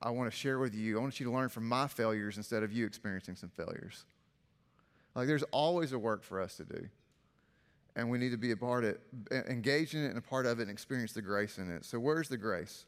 I 0.03 0.11
want 0.11 0.31
to 0.31 0.37
share 0.37 0.59
with 0.59 0.75
you. 0.75 0.99
I 0.99 1.01
want 1.01 1.19
you 1.21 1.27
to 1.27 1.33
learn 1.33 1.49
from 1.49 1.69
my 1.69 1.87
failures 1.87 2.37
instead 2.37 2.63
of 2.63 2.73
you 2.73 2.87
experiencing 2.87 3.37
some 3.37 3.51
failures." 3.51 4.05
Like 5.15 5.27
there's 5.27 5.43
always 5.45 5.93
a 5.93 5.99
work 5.99 6.23
for 6.23 6.41
us 6.41 6.57
to 6.59 6.65
do 6.65 6.89
and 7.97 8.09
we 8.09 8.19
need 8.19 8.31
to 8.31 8.39
be 8.39 8.53
a 8.53 8.57
part 8.57 8.85
of 8.85 8.91
it, 8.91 9.01
engage 9.49 9.95
in 9.95 10.05
it 10.05 10.09
and 10.09 10.19
a 10.19 10.23
part 10.23 10.47
of 10.47 10.59
it 10.59 10.63
and 10.63 10.71
experience 10.71 11.13
the 11.13 11.23
grace 11.23 11.59
in 11.59 11.71
it. 11.71 11.85
So, 11.85 11.99
where's 11.99 12.29
the 12.29 12.37
grace? 12.37 12.87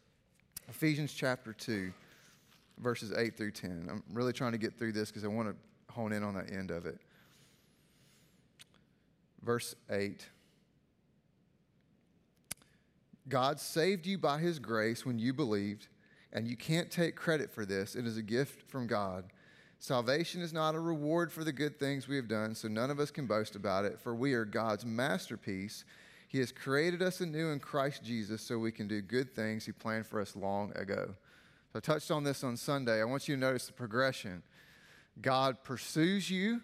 Ephesians 0.68 1.12
chapter 1.12 1.52
2, 1.52 1.92
verses 2.78 3.12
8 3.12 3.37
through 3.37 3.50
10. 3.50 3.88
I'm 3.90 4.02
really 4.12 4.32
trying 4.32 4.52
to 4.52 4.58
get 4.58 4.78
through 4.78 4.92
this 4.92 5.11
because 5.11 5.25
I 5.25 5.28
want 5.28 5.49
to 5.49 5.92
hone 5.92 6.12
in 6.12 6.22
on 6.22 6.34
that 6.34 6.50
end 6.50 6.70
of 6.70 6.87
it. 6.87 6.99
Verse 9.42 9.75
8 9.90 10.26
God 13.28 13.61
saved 13.61 14.06
you 14.06 14.18
by 14.18 14.38
his 14.38 14.58
grace 14.58 15.06
when 15.06 15.18
you 15.18 15.32
believed, 15.32 15.88
and 16.32 16.46
you 16.49 16.56
can't 16.56 16.90
take 16.90 17.14
credit 17.14 17.52
for 17.52 17.64
this. 17.64 17.94
It 17.94 18.06
is 18.06 18.16
a 18.16 18.22
gift 18.22 18.68
from 18.68 18.87
God. 18.87 19.26
Salvation 19.78 20.40
is 20.40 20.52
not 20.52 20.75
a 20.75 20.80
reward 20.80 21.32
for 21.32 21.44
the 21.44 21.52
good 21.52 21.78
things 21.78 22.08
we 22.08 22.16
have 22.16 22.28
done, 22.28 22.54
so 22.54 22.68
none 22.68 22.90
of 22.90 22.99
us 22.99 23.11
can 23.11 23.26
boast 23.26 23.54
about 23.54 23.84
it, 23.84 24.00
for 24.00 24.14
we 24.14 24.32
are 24.32 24.44
God's 24.44 24.84
masterpiece. 24.84 25.84
He 26.28 26.38
has 26.38 26.50
created 26.50 27.02
us 27.02 27.20
anew 27.20 27.50
in 27.50 27.61
Christ 27.61 28.02
Jesus 28.02 28.42
so 28.42 28.58
we 28.58 28.72
can 28.72 28.88
do 28.88 29.02
good 29.02 29.34
things 29.34 29.66
He 29.66 29.72
planned 29.72 30.06
for 30.06 30.20
us 30.20 30.34
long 30.34 30.72
ago. 30.76 31.14
So 31.72 31.76
I 31.76 31.80
touched 31.80 32.11
on 32.11 32.25
this 32.25 32.42
on 32.42 32.56
Sunday. 32.56 33.00
I 33.00 33.04
want 33.04 33.28
you 33.28 33.34
to 33.34 33.40
notice 33.40 33.66
the 33.66 33.72
progression. 33.72 34.42
God 35.20 35.62
pursues 35.62 36.30
you, 36.30 36.61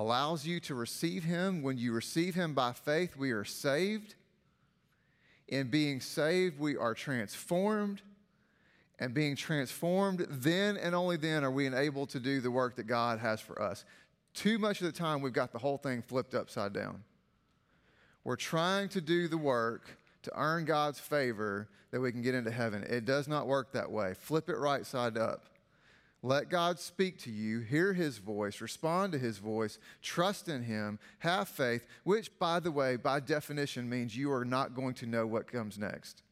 allows 0.00 0.46
you 0.46 0.60
to 0.60 0.74
receive 0.74 1.24
Him. 1.24 1.62
When 1.62 1.78
you 1.78 1.92
receive 1.92 2.34
Him 2.34 2.54
by 2.54 2.72
faith, 2.72 3.16
we 3.16 3.32
are 3.32 3.44
saved. 3.44 4.14
In 5.48 5.68
being 5.70 6.00
saved, 6.00 6.58
we 6.58 6.76
are 6.76 6.94
transformed. 6.94 8.02
And 8.98 9.12
being 9.12 9.36
transformed, 9.36 10.26
then 10.30 10.78
and 10.78 10.94
only 10.94 11.18
then 11.18 11.44
are 11.44 11.50
we 11.50 11.66
enabled 11.66 12.08
to 12.10 12.20
do 12.20 12.40
the 12.40 12.50
work 12.50 12.76
that 12.76 12.86
God 12.86 13.18
has 13.18 13.40
for 13.40 13.60
us. 13.60 13.84
Too 14.32 14.58
much 14.58 14.80
of 14.80 14.86
the 14.86 14.92
time, 14.92 15.20
we've 15.20 15.34
got 15.34 15.52
the 15.52 15.58
whole 15.58 15.76
thing 15.76 16.00
flipped 16.00 16.34
upside 16.34 16.72
down. 16.72 17.04
We're 18.24 18.36
trying 18.36 18.88
to 18.90 19.00
do 19.00 19.28
the 19.28 19.38
work 19.38 19.98
to 20.22 20.32
earn 20.34 20.64
God's 20.64 20.98
favor 20.98 21.68
that 21.90 22.00
we 22.00 22.10
can 22.10 22.22
get 22.22 22.34
into 22.34 22.50
heaven. 22.50 22.84
It 22.84 23.04
does 23.04 23.28
not 23.28 23.46
work 23.46 23.72
that 23.72 23.90
way. 23.90 24.14
Flip 24.18 24.48
it 24.48 24.56
right 24.56 24.84
side 24.84 25.16
up. 25.16 25.44
Let 26.26 26.48
God 26.48 26.80
speak 26.80 27.18
to 27.18 27.30
you, 27.30 27.60
hear 27.60 27.92
his 27.92 28.18
voice, 28.18 28.60
respond 28.60 29.12
to 29.12 29.18
his 29.18 29.38
voice, 29.38 29.78
trust 30.02 30.48
in 30.48 30.64
him, 30.64 30.98
have 31.20 31.48
faith, 31.48 31.86
which, 32.02 32.36
by 32.40 32.58
the 32.58 32.72
way, 32.72 32.96
by 32.96 33.20
definition 33.20 33.88
means 33.88 34.16
you 34.16 34.32
are 34.32 34.44
not 34.44 34.74
going 34.74 34.94
to 34.94 35.06
know 35.06 35.24
what 35.24 35.46
comes 35.46 35.78
next. 35.78 36.24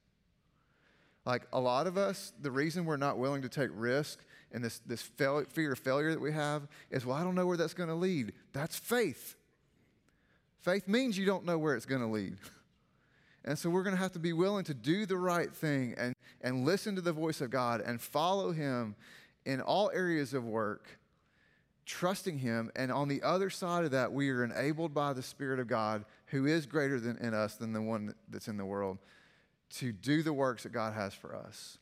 Like 1.24 1.46
a 1.52 1.60
lot 1.60 1.86
of 1.86 1.96
us, 1.96 2.32
the 2.42 2.50
reason 2.50 2.86
we're 2.86 2.96
not 2.96 3.18
willing 3.18 3.42
to 3.42 3.48
take 3.48 3.70
risk 3.72 4.18
and 4.50 4.64
this, 4.64 4.80
this 4.80 5.00
fail, 5.00 5.44
fear 5.44 5.70
of 5.74 5.78
failure 5.78 6.10
that 6.10 6.20
we 6.20 6.32
have 6.32 6.66
is, 6.90 7.06
well, 7.06 7.16
I 7.16 7.22
don't 7.22 7.36
know 7.36 7.46
where 7.46 7.56
that's 7.56 7.72
going 7.72 7.88
to 7.88 7.94
lead. 7.94 8.32
That's 8.52 8.76
faith. 8.76 9.36
Faith 10.62 10.88
means 10.88 11.16
you 11.16 11.24
don't 11.24 11.44
know 11.44 11.56
where 11.56 11.76
it's 11.76 11.86
going 11.86 12.02
to 12.02 12.08
lead. 12.08 12.36
And 13.46 13.58
so 13.58 13.68
we're 13.68 13.82
going 13.82 13.94
to 13.94 14.00
have 14.00 14.12
to 14.12 14.18
be 14.18 14.32
willing 14.32 14.64
to 14.64 14.72
do 14.72 15.04
the 15.04 15.18
right 15.18 15.52
thing 15.54 15.94
and, 15.98 16.14
and 16.40 16.64
listen 16.64 16.94
to 16.94 17.02
the 17.02 17.12
voice 17.12 17.42
of 17.42 17.50
God 17.50 17.82
and 17.82 18.00
follow 18.00 18.52
Him 18.52 18.96
in 19.46 19.60
all 19.60 19.90
areas 19.92 20.34
of 20.34 20.44
work, 20.44 20.98
trusting 21.86 22.38
Him. 22.38 22.70
And 22.76 22.90
on 22.90 23.08
the 23.08 23.22
other 23.22 23.50
side 23.50 23.84
of 23.84 23.90
that, 23.92 24.12
we 24.12 24.30
are 24.30 24.44
enabled 24.44 24.94
by 24.94 25.12
the 25.12 25.22
Spirit 25.22 25.60
of 25.60 25.66
God, 25.66 26.04
who 26.26 26.46
is 26.46 26.66
greater 26.66 26.98
than 26.98 27.16
in 27.18 27.34
us 27.34 27.56
than 27.56 27.72
the 27.72 27.82
one 27.82 28.14
that's 28.28 28.48
in 28.48 28.56
the 28.56 28.64
world, 28.64 28.98
to 29.76 29.92
do 29.92 30.22
the 30.22 30.32
works 30.32 30.62
that 30.62 30.72
God 30.72 30.94
has 30.94 31.14
for 31.14 31.34
us. 31.34 31.78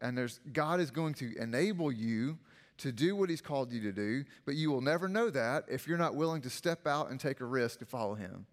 And 0.00 0.18
there's 0.18 0.40
God 0.52 0.80
is 0.80 0.90
going 0.90 1.14
to 1.14 1.36
enable 1.38 1.92
you 1.92 2.38
to 2.78 2.90
do 2.90 3.14
what 3.14 3.30
He's 3.30 3.40
called 3.40 3.72
you 3.72 3.80
to 3.82 3.92
do, 3.92 4.24
but 4.44 4.54
you 4.54 4.70
will 4.70 4.80
never 4.80 5.08
know 5.08 5.30
that 5.30 5.64
if 5.68 5.86
you're 5.86 5.98
not 5.98 6.16
willing 6.16 6.42
to 6.42 6.50
step 6.50 6.86
out 6.86 7.10
and 7.10 7.20
take 7.20 7.40
a 7.40 7.44
risk 7.44 7.78
to 7.78 7.84
follow 7.84 8.14
Him. 8.14 8.46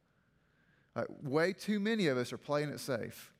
Uh, 0.95 1.03
way 1.23 1.53
too 1.53 1.79
many 1.79 2.07
of 2.07 2.17
us 2.17 2.33
are 2.33 2.37
playing 2.37 2.69
it 2.69 2.79
safe. 2.79 3.31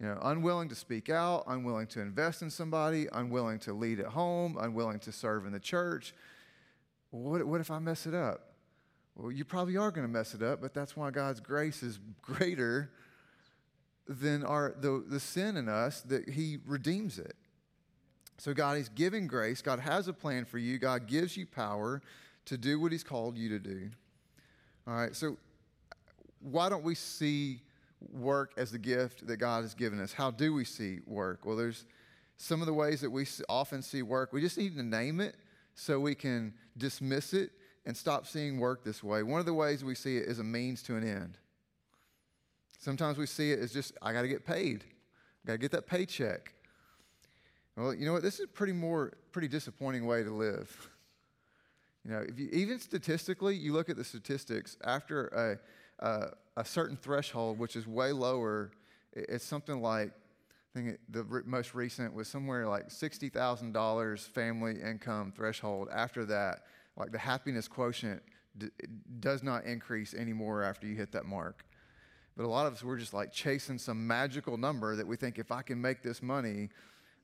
You 0.00 0.06
know, 0.06 0.18
unwilling 0.22 0.68
to 0.68 0.74
speak 0.74 1.08
out, 1.08 1.44
unwilling 1.46 1.86
to 1.88 2.00
invest 2.00 2.42
in 2.42 2.50
somebody, 2.50 3.06
unwilling 3.12 3.58
to 3.60 3.72
lead 3.72 3.98
at 3.98 4.06
home, 4.06 4.58
unwilling 4.60 4.98
to 5.00 5.12
serve 5.12 5.46
in 5.46 5.52
the 5.52 5.60
church. 5.60 6.14
What, 7.10 7.46
what 7.46 7.60
if 7.62 7.70
I 7.70 7.78
mess 7.78 8.06
it 8.06 8.14
up? 8.14 8.52
Well, 9.14 9.32
you 9.32 9.46
probably 9.46 9.78
are 9.78 9.90
going 9.90 10.06
to 10.06 10.12
mess 10.12 10.34
it 10.34 10.42
up, 10.42 10.60
but 10.60 10.74
that's 10.74 10.94
why 10.94 11.10
God's 11.10 11.40
grace 11.40 11.82
is 11.82 11.98
greater 12.22 12.90
than 14.06 14.44
our, 14.44 14.74
the, 14.78 15.02
the 15.08 15.18
sin 15.18 15.56
in 15.56 15.68
us 15.68 16.02
that 16.02 16.28
He 16.28 16.58
redeems 16.66 17.18
it. 17.18 17.34
So, 18.38 18.52
God 18.52 18.76
is 18.76 18.90
giving 18.90 19.26
grace. 19.26 19.62
God 19.62 19.80
has 19.80 20.08
a 20.08 20.12
plan 20.12 20.44
for 20.44 20.58
you. 20.58 20.78
God 20.78 21.06
gives 21.06 21.38
you 21.38 21.46
power 21.46 22.02
to 22.44 22.58
do 22.58 22.78
what 22.78 22.92
He's 22.92 23.02
called 23.02 23.38
you 23.38 23.48
to 23.48 23.58
do. 23.58 23.88
All 24.86 24.94
right, 24.94 25.16
so 25.16 25.38
why 26.40 26.68
don't 26.68 26.84
we 26.84 26.94
see 26.94 27.62
work 28.00 28.52
as 28.56 28.70
the 28.70 28.78
gift 28.78 29.26
that 29.26 29.36
God 29.38 29.62
has 29.62 29.74
given 29.74 30.00
us? 30.00 30.12
How 30.12 30.30
do 30.30 30.52
we 30.52 30.64
see 30.64 31.00
work? 31.06 31.44
Well, 31.44 31.56
there's 31.56 31.86
some 32.36 32.60
of 32.60 32.66
the 32.66 32.74
ways 32.74 33.00
that 33.00 33.10
we 33.10 33.26
often 33.48 33.82
see 33.82 34.02
work. 34.02 34.32
We 34.32 34.40
just 34.40 34.58
need 34.58 34.76
to 34.76 34.82
name 34.82 35.20
it 35.20 35.36
so 35.74 35.98
we 36.00 36.14
can 36.14 36.54
dismiss 36.76 37.32
it 37.32 37.50
and 37.84 37.96
stop 37.96 38.26
seeing 38.26 38.58
work 38.58 38.84
this 38.84 39.02
way. 39.02 39.22
One 39.22 39.40
of 39.40 39.46
the 39.46 39.54
ways 39.54 39.84
we 39.84 39.94
see 39.94 40.16
it 40.16 40.26
is 40.26 40.38
a 40.38 40.44
means 40.44 40.82
to 40.84 40.96
an 40.96 41.06
end. 41.06 41.38
Sometimes 42.78 43.16
we 43.16 43.26
see 43.26 43.52
it 43.52 43.60
as 43.60 43.72
just, 43.72 43.92
I 44.02 44.12
got 44.12 44.22
to 44.22 44.28
get 44.28 44.44
paid. 44.44 44.84
I 45.44 45.46
got 45.46 45.52
to 45.52 45.58
get 45.58 45.70
that 45.72 45.86
paycheck. 45.86 46.52
Well, 47.76 47.94
you 47.94 48.06
know 48.06 48.12
what? 48.12 48.22
This 48.22 48.34
is 48.38 48.44
a 48.44 48.48
pretty 48.48 48.72
more 48.72 49.12
pretty 49.32 49.48
disappointing 49.48 50.06
way 50.06 50.22
to 50.22 50.30
live. 50.30 50.90
You 52.04 52.12
know, 52.12 52.20
if 52.20 52.38
you, 52.38 52.48
even 52.52 52.78
statistically, 52.78 53.56
you 53.56 53.72
look 53.72 53.88
at 53.88 53.96
the 53.96 54.04
statistics 54.04 54.76
after 54.84 55.26
a 55.26 55.58
a 56.00 56.64
certain 56.64 56.96
threshold, 56.96 57.58
which 57.58 57.76
is 57.76 57.86
way 57.86 58.12
lower. 58.12 58.72
It's 59.12 59.44
something 59.44 59.80
like, 59.80 60.10
I 60.74 60.78
think 60.78 60.98
the 61.08 61.22
re- 61.24 61.42
most 61.44 61.74
recent 61.74 62.12
was 62.12 62.28
somewhere 62.28 62.66
like 62.66 62.88
$60,000 62.88 64.20
family 64.28 64.80
income 64.80 65.32
threshold. 65.34 65.88
After 65.92 66.24
that, 66.26 66.64
like 66.96 67.12
the 67.12 67.18
happiness 67.18 67.68
quotient 67.68 68.22
d- 68.58 68.68
does 69.20 69.42
not 69.42 69.64
increase 69.64 70.14
anymore 70.14 70.62
after 70.62 70.86
you 70.86 70.94
hit 70.94 71.12
that 71.12 71.24
mark. 71.24 71.64
But 72.36 72.44
a 72.44 72.48
lot 72.48 72.66
of 72.66 72.74
us, 72.74 72.84
we're 72.84 72.98
just 72.98 73.14
like 73.14 73.32
chasing 73.32 73.78
some 73.78 74.06
magical 74.06 74.58
number 74.58 74.96
that 74.96 75.06
we 75.06 75.16
think 75.16 75.38
if 75.38 75.50
I 75.50 75.62
can 75.62 75.80
make 75.80 76.02
this 76.02 76.22
money, 76.22 76.68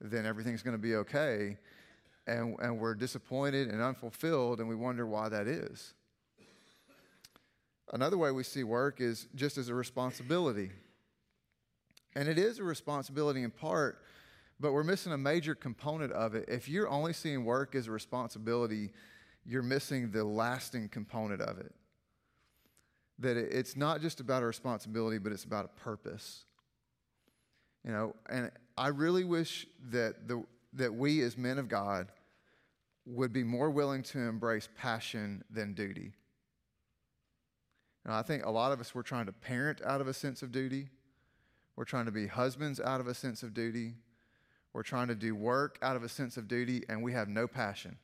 then 0.00 0.24
everything's 0.24 0.62
going 0.62 0.76
to 0.76 0.82
be 0.82 0.96
okay. 0.96 1.58
And, 2.26 2.56
and 2.60 2.78
we're 2.78 2.94
disappointed 2.94 3.68
and 3.68 3.82
unfulfilled, 3.82 4.60
and 4.60 4.68
we 4.68 4.74
wonder 4.74 5.06
why 5.06 5.28
that 5.28 5.46
is. 5.46 5.92
Another 7.92 8.16
way 8.16 8.30
we 8.30 8.42
see 8.42 8.64
work 8.64 9.00
is 9.00 9.28
just 9.34 9.58
as 9.58 9.68
a 9.68 9.74
responsibility. 9.74 10.70
And 12.14 12.28
it 12.28 12.38
is 12.38 12.58
a 12.58 12.64
responsibility 12.64 13.42
in 13.42 13.50
part, 13.50 14.02
but 14.58 14.72
we're 14.72 14.84
missing 14.84 15.12
a 15.12 15.18
major 15.18 15.54
component 15.54 16.12
of 16.12 16.34
it. 16.34 16.46
If 16.48 16.68
you're 16.68 16.88
only 16.88 17.12
seeing 17.12 17.44
work 17.44 17.74
as 17.74 17.88
a 17.88 17.90
responsibility, 17.90 18.92
you're 19.44 19.62
missing 19.62 20.10
the 20.10 20.24
lasting 20.24 20.88
component 20.88 21.42
of 21.42 21.58
it. 21.58 21.74
That 23.18 23.36
it's 23.36 23.76
not 23.76 24.00
just 24.00 24.20
about 24.20 24.42
a 24.42 24.46
responsibility, 24.46 25.18
but 25.18 25.32
it's 25.32 25.44
about 25.44 25.66
a 25.66 25.80
purpose. 25.80 26.44
You 27.84 27.92
know, 27.92 28.16
and 28.28 28.50
I 28.76 28.88
really 28.88 29.24
wish 29.24 29.66
that 29.90 30.28
the 30.28 30.44
that 30.74 30.94
we 30.94 31.20
as 31.22 31.36
men 31.36 31.58
of 31.58 31.68
God 31.68 32.08
would 33.04 33.32
be 33.32 33.44
more 33.44 33.70
willing 33.70 34.02
to 34.02 34.18
embrace 34.18 34.68
passion 34.78 35.44
than 35.50 35.74
duty. 35.74 36.12
Now, 38.04 38.18
I 38.18 38.22
think 38.22 38.44
a 38.44 38.50
lot 38.50 38.72
of 38.72 38.80
us, 38.80 38.94
we're 38.94 39.02
trying 39.02 39.26
to 39.26 39.32
parent 39.32 39.80
out 39.84 40.00
of 40.00 40.08
a 40.08 40.14
sense 40.14 40.42
of 40.42 40.50
duty. 40.50 40.88
We're 41.76 41.84
trying 41.84 42.06
to 42.06 42.12
be 42.12 42.26
husbands 42.26 42.80
out 42.80 43.00
of 43.00 43.06
a 43.06 43.14
sense 43.14 43.42
of 43.42 43.54
duty. 43.54 43.94
We're 44.72 44.82
trying 44.82 45.08
to 45.08 45.14
do 45.14 45.34
work 45.34 45.78
out 45.82 45.96
of 45.96 46.02
a 46.02 46.08
sense 46.08 46.36
of 46.36 46.48
duty, 46.48 46.82
and 46.88 47.02
we 47.02 47.12
have 47.12 47.28
no 47.28 47.46
passion. 47.46 47.96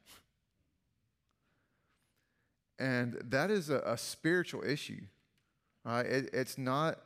And 2.79 3.21
that 3.25 3.51
is 3.51 3.71
a, 3.71 3.83
a 3.85 3.99
spiritual 3.99 4.63
issue. 4.63 5.01
Right? 5.85 6.07
It, 6.07 6.31
it's 6.33 6.59
not 6.59 7.01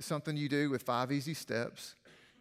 something 0.00 0.36
you 0.36 0.48
do 0.48 0.68
with 0.68 0.82
five 0.82 1.12
easy 1.12 1.34
steps. 1.34 1.94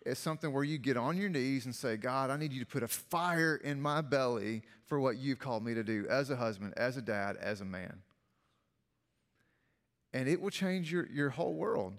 It's 0.04 0.20
something 0.20 0.52
where 0.52 0.64
you 0.64 0.80
get 0.80 0.98
on 0.98 1.16
your 1.16 1.30
knees 1.30 1.66
and 1.66 1.76
say, 1.76 1.96
God, 1.96 2.32
I 2.32 2.38
need 2.38 2.54
you 2.54 2.60
to 2.62 2.66
put 2.66 2.82
a 2.82 2.88
fire 2.88 3.58
in 3.64 3.80
my 3.80 4.02
belly 4.02 4.64
for 4.88 5.00
what 5.00 5.18
you've 5.18 5.38
called 5.38 5.64
me 5.64 5.76
to 5.76 5.84
do 5.84 6.08
as 6.10 6.32
a 6.32 6.36
husband, 6.36 6.74
as 6.76 6.98
a 6.98 7.04
dad, 7.04 7.38
as 7.38 7.62
a 7.62 7.66
man 7.66 8.02
and 10.14 10.28
it 10.28 10.42
will 10.42 10.50
change 10.50 10.92
your, 10.92 11.08
your 11.12 11.30
whole 11.30 11.54
world 11.54 11.94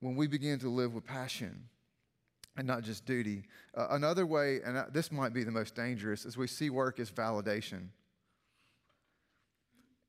when 0.00 0.16
we 0.16 0.26
begin 0.26 0.58
to 0.58 0.68
live 0.68 0.94
with 0.94 1.04
passion 1.04 1.68
and 2.56 2.66
not 2.66 2.82
just 2.82 3.04
duty. 3.04 3.44
Uh, 3.76 3.88
another 3.90 4.26
way, 4.26 4.60
and 4.64 4.84
this 4.92 5.10
might 5.10 5.32
be 5.32 5.44
the 5.44 5.50
most 5.50 5.74
dangerous, 5.74 6.24
is 6.24 6.36
we 6.36 6.46
see 6.46 6.70
work 6.70 7.00
as 7.00 7.10
validation. 7.10 7.88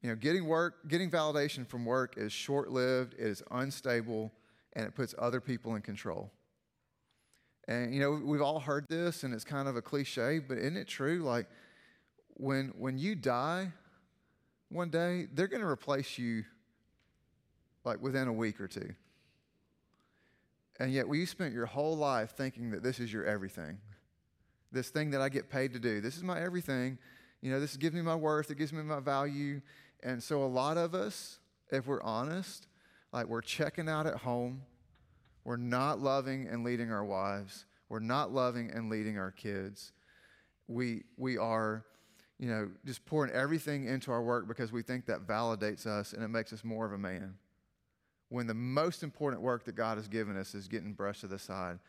You 0.01 0.09
know, 0.09 0.15
getting 0.15 0.45
work, 0.45 0.87
getting 0.87 1.09
validation 1.09 1.65
from 1.65 1.85
work 1.85 2.15
is 2.17 2.31
short-lived, 2.31 3.13
it 3.13 3.25
is 3.25 3.41
unstable, 3.51 4.31
and 4.73 4.85
it 4.85 4.93
puts 4.93 5.15
other 5.17 5.41
people 5.41 5.75
in 5.75 5.81
control. 5.81 6.31
And 7.67 7.95
you 7.95 7.99
know, 7.99 8.11
we've 8.11 8.41
all 8.41 8.59
heard 8.59 8.85
this, 8.89 9.23
and 9.23 9.33
it's 9.33 9.45
kind 9.45 9.67
of 9.67 9.75
a 9.75 9.81
cliche, 9.81 10.39
but 10.39 10.57
isn't 10.57 10.77
it 10.77 10.87
true? 10.87 11.23
Like 11.23 11.47
when 12.35 12.73
when 12.77 12.99
you 12.99 13.15
die, 13.15 13.71
one 14.69 14.89
day, 14.89 15.27
they're 15.33 15.47
going 15.47 15.61
to 15.61 15.67
replace 15.67 16.17
you 16.17 16.43
like 17.83 18.01
within 18.01 18.27
a 18.27 18.33
week 18.33 18.59
or 18.59 18.67
two. 18.67 18.93
And 20.79 20.91
yet, 20.91 21.07
we 21.07 21.25
spent 21.25 21.53
your 21.53 21.65
whole 21.65 21.95
life 21.95 22.31
thinking 22.35 22.71
that 22.71 22.83
this 22.83 22.99
is 22.99 23.11
your 23.13 23.25
everything. 23.25 23.77
This 24.71 24.89
thing 24.89 25.11
that 25.11 25.21
I 25.21 25.29
get 25.29 25.49
paid 25.49 25.73
to 25.73 25.79
do. 25.79 26.01
This 26.01 26.17
is 26.17 26.23
my 26.23 26.41
everything. 26.41 26.97
You 27.41 27.51
know, 27.51 27.59
this 27.59 27.77
gives 27.77 27.95
me 27.95 28.01
my 28.01 28.15
worth, 28.15 28.51
it 28.51 28.57
gives 28.57 28.73
me 28.73 28.81
my 28.83 28.99
value. 28.99 29.61
And 30.03 30.21
so, 30.21 30.43
a 30.43 30.47
lot 30.47 30.77
of 30.77 30.93
us, 30.93 31.39
if 31.71 31.87
we're 31.87 32.01
honest, 32.01 32.67
like 33.13 33.27
we're 33.27 33.41
checking 33.41 33.87
out 33.87 34.05
at 34.05 34.17
home, 34.17 34.63
we're 35.45 35.57
not 35.57 35.99
loving 35.99 36.47
and 36.47 36.63
leading 36.63 36.91
our 36.91 37.05
wives, 37.05 37.65
we're 37.87 37.99
not 37.99 38.33
loving 38.33 38.71
and 38.71 38.89
leading 38.89 39.17
our 39.17 39.31
kids. 39.31 39.93
We, 40.67 41.03
we 41.15 41.37
are, 41.37 41.85
you 42.39 42.49
know, 42.49 42.69
just 42.85 43.05
pouring 43.05 43.31
everything 43.31 43.85
into 43.85 44.11
our 44.11 44.21
work 44.21 44.47
because 44.47 44.71
we 44.71 44.81
think 44.81 45.05
that 45.05 45.25
validates 45.25 45.85
us 45.85 46.13
and 46.13 46.23
it 46.23 46.27
makes 46.27 46.51
us 46.51 46.63
more 46.63 46.85
of 46.85 46.91
a 46.91 46.97
man. 46.97 47.35
When 48.29 48.47
the 48.47 48.53
most 48.53 49.03
important 49.03 49.41
work 49.41 49.65
that 49.65 49.75
God 49.75 49.97
has 49.97 50.07
given 50.07 50.35
us 50.35 50.53
is 50.53 50.67
getting 50.67 50.93
brushed 50.93 51.21
to 51.21 51.27
the 51.27 51.39
side. 51.39 51.79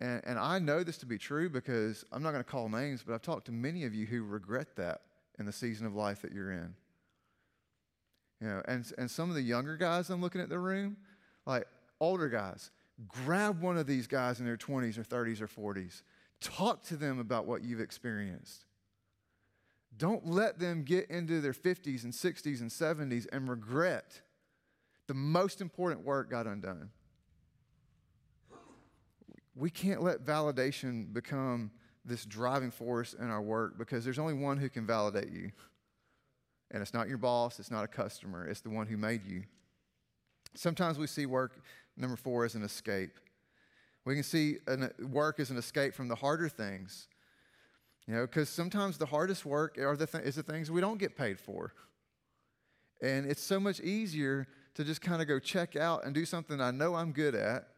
And, 0.00 0.20
and 0.24 0.38
I 0.38 0.58
know 0.58 0.82
this 0.82 0.98
to 0.98 1.06
be 1.06 1.18
true 1.18 1.48
because 1.48 2.04
I'm 2.12 2.22
not 2.22 2.32
going 2.32 2.42
to 2.42 2.50
call 2.50 2.68
names, 2.68 3.02
but 3.06 3.14
I've 3.14 3.22
talked 3.22 3.46
to 3.46 3.52
many 3.52 3.84
of 3.84 3.94
you 3.94 4.06
who 4.06 4.24
regret 4.24 4.76
that 4.76 5.02
in 5.38 5.46
the 5.46 5.52
season 5.52 5.86
of 5.86 5.94
life 5.94 6.22
that 6.22 6.32
you're 6.32 6.52
in. 6.52 6.74
You 8.40 8.48
know, 8.48 8.62
and, 8.66 8.84
and 8.98 9.10
some 9.10 9.30
of 9.30 9.36
the 9.36 9.42
younger 9.42 9.76
guys 9.76 10.10
I'm 10.10 10.20
looking 10.20 10.40
at 10.40 10.48
the 10.48 10.58
room, 10.58 10.96
like 11.46 11.66
older 12.00 12.28
guys, 12.28 12.70
grab 13.08 13.62
one 13.62 13.78
of 13.78 13.86
these 13.86 14.06
guys 14.06 14.40
in 14.40 14.46
their 14.46 14.56
20s 14.56 14.98
or 14.98 15.04
30s 15.04 15.40
or 15.40 15.74
40s. 15.74 16.02
Talk 16.40 16.82
to 16.84 16.96
them 16.96 17.18
about 17.18 17.46
what 17.46 17.62
you've 17.62 17.80
experienced. 17.80 18.65
Don't 19.98 20.26
let 20.26 20.58
them 20.58 20.82
get 20.82 21.10
into 21.10 21.40
their 21.40 21.52
50s 21.52 22.04
and 22.04 22.12
60s 22.12 22.60
and 22.60 22.70
70s 22.70 23.26
and 23.32 23.48
regret 23.48 24.20
the 25.06 25.14
most 25.14 25.60
important 25.60 26.04
work 26.04 26.30
got 26.30 26.46
undone. 26.46 26.90
We 29.54 29.70
can't 29.70 30.02
let 30.02 30.24
validation 30.24 31.12
become 31.12 31.70
this 32.04 32.24
driving 32.24 32.70
force 32.70 33.14
in 33.14 33.30
our 33.30 33.40
work 33.40 33.78
because 33.78 34.04
there's 34.04 34.18
only 34.18 34.34
one 34.34 34.58
who 34.58 34.68
can 34.68 34.86
validate 34.86 35.30
you. 35.30 35.50
And 36.70 36.82
it's 36.82 36.92
not 36.92 37.08
your 37.08 37.18
boss, 37.18 37.58
it's 37.58 37.70
not 37.70 37.84
a 37.84 37.88
customer, 37.88 38.46
it's 38.46 38.60
the 38.60 38.70
one 38.70 38.86
who 38.86 38.96
made 38.96 39.24
you. 39.24 39.44
Sometimes 40.54 40.98
we 40.98 41.06
see 41.06 41.26
work, 41.26 41.62
number 41.96 42.16
four, 42.16 42.44
as 42.44 42.54
an 42.54 42.62
escape. 42.62 43.18
We 44.04 44.14
can 44.14 44.24
see 44.24 44.58
an, 44.66 44.90
work 45.10 45.38
as 45.40 45.50
an 45.50 45.56
escape 45.56 45.94
from 45.94 46.08
the 46.08 46.14
harder 46.14 46.48
things. 46.48 47.08
You 48.06 48.14
know, 48.14 48.22
because 48.22 48.48
sometimes 48.48 48.98
the 48.98 49.06
hardest 49.06 49.44
work 49.44 49.78
are 49.78 49.96
the 49.96 50.06
th- 50.06 50.24
is 50.24 50.36
the 50.36 50.42
things 50.42 50.70
we 50.70 50.80
don't 50.80 50.98
get 50.98 51.16
paid 51.16 51.40
for. 51.40 51.72
And 53.02 53.26
it's 53.26 53.42
so 53.42 53.58
much 53.58 53.80
easier 53.80 54.46
to 54.74 54.84
just 54.84 55.00
kind 55.00 55.20
of 55.20 55.28
go 55.28 55.38
check 55.38 55.74
out 55.74 56.04
and 56.04 56.14
do 56.14 56.24
something 56.24 56.60
I 56.60 56.70
know 56.70 56.94
I'm 56.94 57.12
good 57.12 57.34
at 57.34 57.68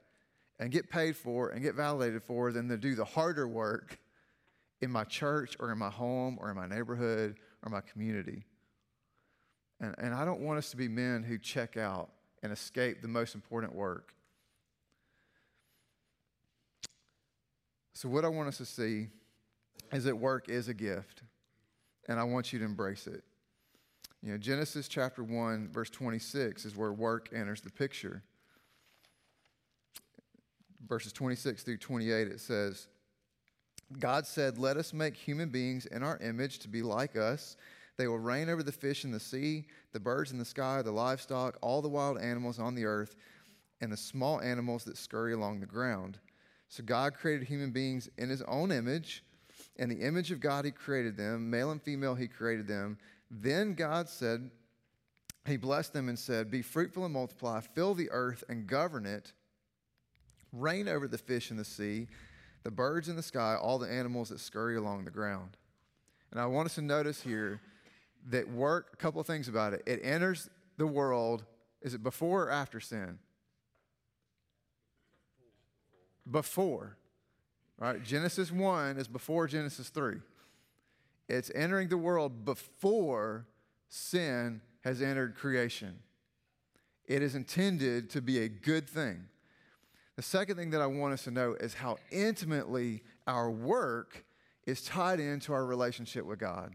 and 0.58 0.70
get 0.70 0.90
paid 0.90 1.16
for 1.16 1.50
and 1.50 1.62
get 1.62 1.74
validated 1.74 2.22
for 2.22 2.52
than 2.52 2.68
to 2.68 2.76
do 2.76 2.94
the 2.94 3.04
harder 3.04 3.48
work 3.48 3.98
in 4.80 4.90
my 4.90 5.04
church 5.04 5.56
or 5.60 5.72
in 5.72 5.78
my 5.78 5.90
home 5.90 6.36
or 6.40 6.50
in 6.50 6.56
my 6.56 6.66
neighborhood 6.66 7.36
or 7.62 7.70
my 7.70 7.80
community. 7.80 8.44
And, 9.80 9.94
and 9.98 10.14
I 10.14 10.24
don't 10.24 10.40
want 10.40 10.58
us 10.58 10.70
to 10.70 10.76
be 10.76 10.88
men 10.88 11.22
who 11.22 11.38
check 11.38 11.76
out 11.76 12.10
and 12.42 12.52
escape 12.52 13.00
the 13.00 13.08
most 13.08 13.34
important 13.34 13.74
work. 13.74 14.12
So, 17.94 18.08
what 18.08 18.24
I 18.24 18.28
want 18.28 18.48
us 18.48 18.58
to 18.58 18.64
see 18.64 19.08
is 19.92 20.04
that 20.04 20.16
work 20.16 20.48
is 20.48 20.68
a 20.68 20.74
gift, 20.74 21.22
and 22.08 22.18
I 22.18 22.24
want 22.24 22.52
you 22.52 22.58
to 22.58 22.64
embrace 22.64 23.06
it. 23.06 23.22
You 24.22 24.32
know, 24.32 24.38
Genesis 24.38 24.88
chapter 24.88 25.22
1, 25.22 25.68
verse 25.72 25.90
26 25.90 26.64
is 26.64 26.76
where 26.76 26.92
work 26.92 27.28
enters 27.32 27.60
the 27.60 27.70
picture. 27.70 28.22
Verses 30.88 31.12
26 31.12 31.62
through 31.62 31.76
28, 31.76 32.28
it 32.28 32.40
says, 32.40 32.88
God 33.98 34.26
said, 34.26 34.58
Let 34.58 34.76
us 34.76 34.92
make 34.92 35.16
human 35.16 35.48
beings 35.48 35.86
in 35.86 36.02
our 36.02 36.18
image 36.18 36.58
to 36.60 36.68
be 36.68 36.82
like 36.82 37.16
us. 37.16 37.56
They 37.96 38.06
will 38.06 38.18
reign 38.18 38.48
over 38.48 38.62
the 38.62 38.72
fish 38.72 39.04
in 39.04 39.10
the 39.10 39.20
sea, 39.20 39.66
the 39.92 40.00
birds 40.00 40.30
in 40.30 40.38
the 40.38 40.44
sky, 40.44 40.82
the 40.82 40.92
livestock, 40.92 41.56
all 41.60 41.82
the 41.82 41.88
wild 41.88 42.18
animals 42.18 42.58
on 42.58 42.74
the 42.74 42.84
earth, 42.84 43.16
and 43.80 43.92
the 43.92 43.96
small 43.96 44.40
animals 44.40 44.84
that 44.84 44.96
scurry 44.96 45.32
along 45.32 45.60
the 45.60 45.66
ground. 45.66 46.18
So 46.68 46.82
God 46.82 47.14
created 47.14 47.46
human 47.46 47.70
beings 47.70 48.08
in 48.18 48.28
his 48.28 48.42
own 48.42 48.70
image. 48.70 49.24
In 49.78 49.88
the 49.88 50.00
image 50.00 50.30
of 50.30 50.40
God, 50.40 50.64
he 50.64 50.70
created 50.70 51.16
them. 51.16 51.50
Male 51.50 51.70
and 51.70 51.82
female, 51.82 52.14
he 52.14 52.26
created 52.26 52.66
them. 52.66 52.98
Then 53.30 53.74
God 53.74 54.08
said, 54.08 54.50
He 55.46 55.56
blessed 55.56 55.92
them 55.92 56.08
and 56.08 56.18
said, 56.18 56.50
Be 56.50 56.62
fruitful 56.62 57.04
and 57.04 57.14
multiply, 57.14 57.60
fill 57.60 57.94
the 57.94 58.10
earth 58.10 58.42
and 58.48 58.66
govern 58.66 59.06
it, 59.06 59.32
reign 60.52 60.88
over 60.88 61.06
the 61.06 61.18
fish 61.18 61.50
in 61.50 61.56
the 61.56 61.64
sea, 61.64 62.08
the 62.64 62.70
birds 62.70 63.08
in 63.08 63.16
the 63.16 63.22
sky, 63.22 63.54
all 63.54 63.78
the 63.78 63.90
animals 63.90 64.30
that 64.30 64.40
scurry 64.40 64.76
along 64.76 65.04
the 65.04 65.10
ground. 65.10 65.56
And 66.30 66.40
I 66.40 66.46
want 66.46 66.66
us 66.66 66.74
to 66.74 66.82
notice 66.82 67.22
here 67.22 67.60
that 68.30 68.50
work, 68.50 68.90
a 68.92 68.96
couple 68.96 69.20
of 69.20 69.26
things 69.26 69.48
about 69.48 69.72
it. 69.72 69.82
It 69.86 70.00
enters 70.02 70.50
the 70.76 70.86
world, 70.86 71.44
is 71.80 71.94
it 71.94 72.02
before 72.02 72.44
or 72.44 72.50
after 72.50 72.80
sin? 72.80 73.18
before. 76.30 76.97
Right? 77.78 78.02
Genesis 78.02 78.50
1 78.50 78.96
is 78.98 79.06
before 79.06 79.46
Genesis 79.46 79.88
3. 79.88 80.16
It's 81.28 81.50
entering 81.54 81.88
the 81.88 81.98
world 81.98 82.44
before 82.44 83.46
sin 83.88 84.60
has 84.82 85.00
entered 85.00 85.36
creation. 85.36 86.00
It 87.06 87.22
is 87.22 87.34
intended 87.34 88.10
to 88.10 88.20
be 88.20 88.40
a 88.40 88.48
good 88.48 88.88
thing. 88.88 89.24
The 90.16 90.22
second 90.22 90.56
thing 90.56 90.70
that 90.70 90.80
I 90.80 90.86
want 90.86 91.14
us 91.14 91.24
to 91.24 91.30
know 91.30 91.54
is 91.54 91.74
how 91.74 91.98
intimately 92.10 93.02
our 93.26 93.50
work 93.50 94.24
is 94.66 94.82
tied 94.82 95.20
into 95.20 95.52
our 95.52 95.64
relationship 95.64 96.24
with 96.26 96.40
God. 96.40 96.74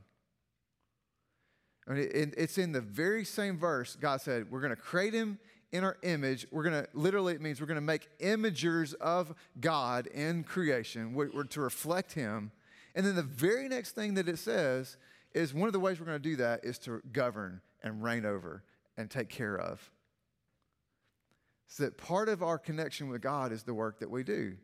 I 1.87 1.93
mean, 1.93 2.09
it, 2.13 2.33
it's 2.37 2.57
in 2.57 2.71
the 2.71 2.81
very 2.81 3.25
same 3.25 3.57
verse. 3.57 3.97
God 3.97 4.21
said, 4.21 4.49
We're 4.49 4.61
going 4.61 4.75
to 4.75 4.81
create 4.81 5.13
him 5.13 5.37
in 5.73 5.83
our 5.83 5.97
image. 6.03 6.45
We're 6.51 6.63
going 6.63 6.83
to, 6.83 6.87
literally, 6.93 7.33
it 7.33 7.41
means 7.41 7.59
we're 7.59 7.67
going 7.67 7.75
to 7.75 7.81
make 7.81 8.07
imagers 8.19 8.93
of 8.93 9.33
God 9.59 10.07
in 10.07 10.43
creation. 10.43 11.13
We're, 11.13 11.43
to 11.43 11.59
reflect 11.59 12.13
Him. 12.13 12.51
And 12.95 13.05
then 13.05 13.15
the 13.15 13.23
very 13.23 13.67
next 13.67 13.91
thing 13.91 14.13
that 14.13 14.29
it 14.29 14.37
says 14.37 14.97
is 15.33 15.51
one 15.53 15.67
of 15.67 15.73
the 15.73 15.79
ways 15.79 15.99
we're 15.99 16.05
going 16.05 16.21
to 16.21 16.29
do 16.29 16.35
that 16.37 16.63
is 16.63 16.77
to 16.79 17.01
govern 17.11 17.59
and 17.81 18.03
reign 18.03 18.23
over 18.23 18.63
and 18.95 19.09
take 19.09 19.29
care 19.29 19.57
of. 19.57 19.91
So 21.67 21.83
that 21.83 21.97
part 21.97 22.29
of 22.29 22.43
our 22.43 22.59
connection 22.59 23.09
with 23.09 23.21
God 23.21 23.51
is 23.51 23.63
the 23.63 23.73
work 23.73 23.99
that 23.99 24.09
we 24.11 24.23
do 24.23 24.55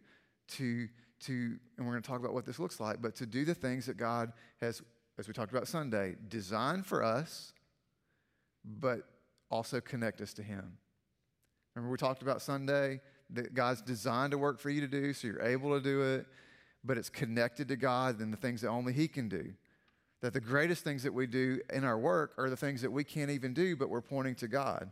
to, 0.49 0.87
to 1.21 1.33
and 1.77 1.87
we're 1.87 1.93
going 1.93 2.03
to 2.03 2.07
talk 2.07 2.19
about 2.19 2.35
what 2.35 2.45
this 2.45 2.59
looks 2.59 2.79
like, 2.79 3.01
but 3.01 3.15
to 3.15 3.25
do 3.25 3.45
the 3.45 3.55
things 3.55 3.87
that 3.87 3.97
God 3.97 4.31
has, 4.61 4.83
as 5.17 5.27
we 5.27 5.33
talked 5.33 5.51
about 5.51 5.67
Sunday, 5.67 6.17
designed 6.27 6.85
for 6.85 7.03
us, 7.03 7.53
but 8.63 9.09
also 9.49 9.81
connect 9.81 10.21
us 10.21 10.33
to 10.33 10.43
Him. 10.43 10.77
Remember, 11.75 11.91
we 11.91 11.97
talked 11.97 12.21
about 12.21 12.41
Sunday 12.41 12.99
that 13.31 13.53
God's 13.53 13.81
designed 13.81 14.31
to 14.31 14.37
work 14.37 14.59
for 14.59 14.69
you 14.69 14.81
to 14.81 14.87
do, 14.87 15.13
so 15.13 15.27
you're 15.27 15.41
able 15.41 15.77
to 15.77 15.81
do 15.81 16.01
it, 16.01 16.25
but 16.83 16.97
it's 16.97 17.09
connected 17.09 17.67
to 17.67 17.75
God 17.75 18.19
and 18.19 18.33
the 18.33 18.37
things 18.37 18.61
that 18.61 18.69
only 18.69 18.93
He 18.93 19.07
can 19.07 19.29
do. 19.29 19.53
That 20.21 20.33
the 20.33 20.41
greatest 20.41 20.83
things 20.83 21.03
that 21.03 21.13
we 21.13 21.27
do 21.27 21.61
in 21.71 21.83
our 21.83 21.97
work 21.97 22.33
are 22.37 22.49
the 22.49 22.57
things 22.57 22.81
that 22.81 22.91
we 22.91 23.03
can't 23.03 23.31
even 23.31 23.53
do, 23.53 23.75
but 23.75 23.89
we're 23.89 24.01
pointing 24.01 24.35
to 24.35 24.47
God. 24.47 24.89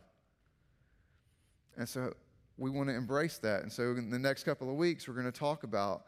And 1.76 1.88
so 1.88 2.14
we 2.56 2.70
want 2.70 2.88
to 2.88 2.94
embrace 2.94 3.38
that. 3.38 3.62
And 3.62 3.72
so 3.72 3.90
in 3.92 4.10
the 4.10 4.18
next 4.18 4.44
couple 4.44 4.70
of 4.70 4.76
weeks, 4.76 5.06
we're 5.06 5.14
going 5.14 5.30
to 5.30 5.38
talk 5.38 5.64
about, 5.64 6.04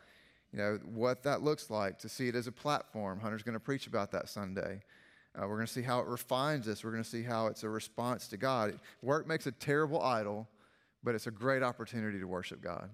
you 0.53 0.59
know, 0.59 0.79
what 0.85 1.23
that 1.25 1.43
looks 1.43 1.71
like 1.71 1.99
to 2.01 2.09
see 2.09 2.29
it 2.29 2.35
as 2.35 2.47
a 2.47 2.53
platform. 2.53 3.21
Hunter's 3.21 3.43
going 3.43 3.55
to 3.55 3.61
preach 3.61 3.87
about 3.87 4.11
that 4.13 4.29
Sunday. 4.29 4.81
Uh, 5.37 5.47
we're 5.47 5.57
going 5.57 5.67
to 5.67 5.73
see 5.73 5.83
how 5.83 6.01
it 6.01 6.07
refines 6.07 6.67
us. 6.67 6.83
We're 6.83 6.91
going 6.91 7.05
to 7.05 7.09
see 7.09 7.23
how 7.23 7.47
it's 7.47 7.63
a 7.63 7.69
response 7.69 8.27
to 8.29 8.37
God. 8.37 8.81
Work 9.03 9.29
makes 9.29 9.47
a 9.47 9.53
terrible 9.53 10.03
idol 10.03 10.49
but 11.03 11.15
it's 11.15 11.27
a 11.27 11.31
great 11.31 11.63
opportunity 11.63 12.19
to 12.19 12.27
worship 12.27 12.61
God. 12.61 12.91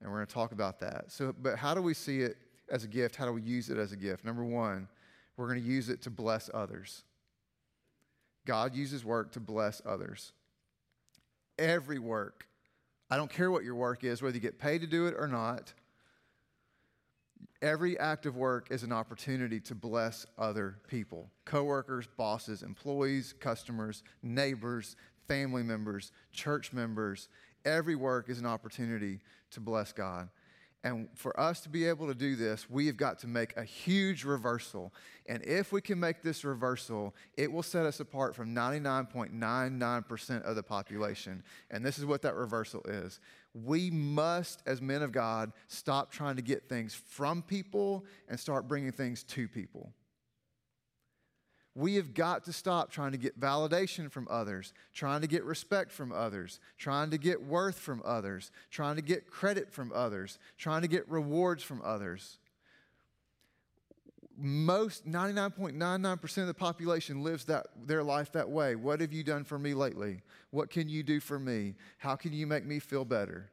And 0.00 0.10
we're 0.10 0.18
going 0.18 0.26
to 0.26 0.34
talk 0.34 0.52
about 0.52 0.80
that. 0.80 1.04
So, 1.08 1.34
but 1.40 1.56
how 1.56 1.74
do 1.74 1.80
we 1.82 1.94
see 1.94 2.20
it 2.20 2.36
as 2.70 2.84
a 2.84 2.88
gift? 2.88 3.16
How 3.16 3.26
do 3.26 3.32
we 3.32 3.42
use 3.42 3.70
it 3.70 3.78
as 3.78 3.92
a 3.92 3.96
gift? 3.96 4.24
Number 4.24 4.44
one, 4.44 4.88
we're 5.36 5.48
going 5.48 5.60
to 5.60 5.66
use 5.66 5.88
it 5.88 6.02
to 6.02 6.10
bless 6.10 6.50
others. 6.52 7.04
God 8.46 8.74
uses 8.74 9.04
work 9.04 9.32
to 9.32 9.40
bless 9.40 9.82
others. 9.84 10.32
Every 11.58 11.98
work. 11.98 12.46
I 13.10 13.16
don't 13.16 13.30
care 13.30 13.50
what 13.50 13.64
your 13.64 13.74
work 13.74 14.04
is, 14.04 14.22
whether 14.22 14.34
you 14.34 14.40
get 14.40 14.58
paid 14.58 14.80
to 14.80 14.86
do 14.86 15.06
it 15.06 15.14
or 15.16 15.28
not. 15.28 15.72
Every 17.62 17.98
act 17.98 18.26
of 18.26 18.36
work 18.36 18.68
is 18.70 18.82
an 18.82 18.92
opportunity 18.92 19.60
to 19.60 19.74
bless 19.74 20.26
other 20.38 20.78
people 20.88 21.30
coworkers, 21.44 22.06
bosses, 22.16 22.62
employees, 22.62 23.32
customers, 23.32 24.02
neighbors, 24.22 24.96
family 25.28 25.62
members, 25.62 26.12
church 26.32 26.72
members. 26.72 27.28
Every 27.64 27.96
work 27.96 28.28
is 28.28 28.38
an 28.38 28.46
opportunity 28.46 29.20
to 29.50 29.60
bless 29.60 29.92
God. 29.92 30.28
And 30.86 31.08
for 31.14 31.38
us 31.40 31.60
to 31.62 31.68
be 31.68 31.86
able 31.86 32.06
to 32.06 32.14
do 32.14 32.36
this, 32.36 32.70
we 32.70 32.86
have 32.86 32.96
got 32.96 33.18
to 33.20 33.26
make 33.26 33.56
a 33.56 33.64
huge 33.64 34.24
reversal. 34.24 34.94
And 35.28 35.42
if 35.44 35.72
we 35.72 35.80
can 35.80 35.98
make 35.98 36.22
this 36.22 36.44
reversal, 36.44 37.12
it 37.36 37.50
will 37.50 37.64
set 37.64 37.84
us 37.86 37.98
apart 37.98 38.36
from 38.36 38.54
99.99% 38.54 40.42
of 40.44 40.54
the 40.54 40.62
population. 40.62 41.42
And 41.72 41.84
this 41.84 41.98
is 41.98 42.04
what 42.04 42.22
that 42.22 42.36
reversal 42.36 42.82
is. 42.84 43.18
We 43.52 43.90
must, 43.90 44.62
as 44.64 44.80
men 44.80 45.02
of 45.02 45.10
God, 45.10 45.50
stop 45.66 46.12
trying 46.12 46.36
to 46.36 46.42
get 46.42 46.68
things 46.68 46.94
from 46.94 47.42
people 47.42 48.04
and 48.28 48.38
start 48.38 48.68
bringing 48.68 48.92
things 48.92 49.24
to 49.24 49.48
people. 49.48 49.92
We 51.76 51.96
have 51.96 52.14
got 52.14 52.44
to 52.44 52.54
stop 52.54 52.90
trying 52.90 53.12
to 53.12 53.18
get 53.18 53.38
validation 53.38 54.10
from 54.10 54.26
others, 54.30 54.72
trying 54.94 55.20
to 55.20 55.26
get 55.26 55.44
respect 55.44 55.92
from 55.92 56.10
others, 56.10 56.58
trying 56.78 57.10
to 57.10 57.18
get 57.18 57.42
worth 57.42 57.78
from 57.78 58.00
others, 58.02 58.50
trying 58.70 58.96
to 58.96 59.02
get 59.02 59.30
credit 59.30 59.70
from 59.70 59.92
others, 59.94 60.38
trying 60.56 60.80
to 60.80 60.88
get 60.88 61.06
rewards 61.06 61.62
from 61.62 61.82
others. 61.84 62.38
Most 64.38 65.06
99.99% 65.06 66.38
of 66.38 66.46
the 66.46 66.54
population 66.54 67.22
lives 67.22 67.44
that, 67.44 67.66
their 67.84 68.02
life 68.02 68.32
that 68.32 68.48
way. 68.48 68.74
What 68.74 69.02
have 69.02 69.12
you 69.12 69.22
done 69.22 69.44
for 69.44 69.58
me 69.58 69.74
lately? 69.74 70.22
What 70.50 70.70
can 70.70 70.88
you 70.88 71.02
do 71.02 71.20
for 71.20 71.38
me? 71.38 71.74
How 71.98 72.16
can 72.16 72.32
you 72.32 72.46
make 72.46 72.64
me 72.64 72.78
feel 72.78 73.04
better? 73.04 73.50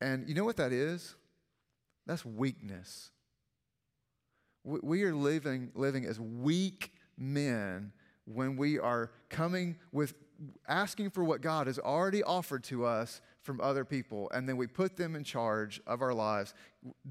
And 0.00 0.26
you 0.30 0.34
know 0.34 0.44
what 0.44 0.56
that 0.56 0.72
is? 0.72 1.14
That's 2.06 2.24
weakness. 2.24 3.10
We 4.64 5.02
are 5.04 5.14
living, 5.14 5.70
living 5.74 6.06
as 6.06 6.18
weak 6.18 6.92
men 7.18 7.92
when 8.24 8.56
we 8.56 8.78
are 8.78 9.10
coming 9.28 9.76
with 9.92 10.14
asking 10.66 11.10
for 11.10 11.22
what 11.22 11.40
God 11.40 11.66
has 11.66 11.78
already 11.78 12.22
offered 12.22 12.64
to 12.64 12.84
us 12.84 13.20
from 13.44 13.60
other 13.60 13.84
people, 13.84 14.30
and 14.32 14.48
then 14.48 14.56
we 14.56 14.66
put 14.66 14.96
them 14.96 15.14
in 15.14 15.22
charge 15.22 15.80
of 15.86 16.00
our 16.00 16.14
lives. 16.14 16.54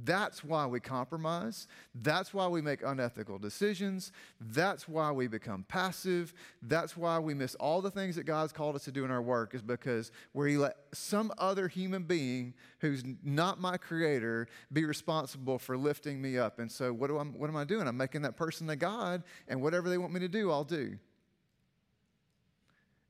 That's 0.04 0.44
why 0.44 0.66
we 0.66 0.80
compromise. 0.80 1.68
That's 1.94 2.34
why 2.34 2.48
we 2.48 2.62
make 2.62 2.82
unethical 2.84 3.38
decisions. 3.38 4.12
That's 4.42 4.88
why 4.88 5.12
we 5.12 5.28
become 5.28 5.64
passive. 5.68 6.34
That's 6.64 6.98
why 6.98 7.20
we 7.20 7.36
miss 7.36 7.54
all 7.56 7.82
the 7.82 7.92
things 7.92 8.16
that 8.16 8.24
God's 8.24 8.52
called 8.52 8.76
us 8.76 8.84
to 8.86 8.92
do 8.92 9.06
in 9.06 9.12
our 9.12 9.22
work, 9.22 9.54
is 9.54 9.62
because 9.62 10.12
we 10.34 10.58
let 10.58 10.76
some 10.92 11.32
other 11.38 11.68
human 11.68 12.04
being 12.04 12.56
who's 12.80 13.04
not 13.24 13.62
my 13.62 13.78
creator 13.78 14.48
be 14.72 14.86
responsible 14.86 15.60
for 15.60 15.78
lifting 15.78 16.20
me 16.20 16.40
up. 16.40 16.58
And 16.58 16.72
so, 16.72 16.92
what, 16.92 17.08
do 17.08 17.20
I, 17.20 17.24
what 17.24 17.50
am 17.50 17.56
I 17.56 17.64
doing? 17.64 17.88
I'm 17.88 17.98
making 17.98 18.24
that 18.24 18.36
person 18.36 18.70
a 18.72 18.76
God, 18.76 19.24
and 19.48 19.62
whatever 19.62 19.88
they 19.88 20.00
want 20.00 20.14
me 20.14 20.20
to 20.20 20.28
do, 20.28 20.52
I'll 20.52 20.64
do. 20.64 20.98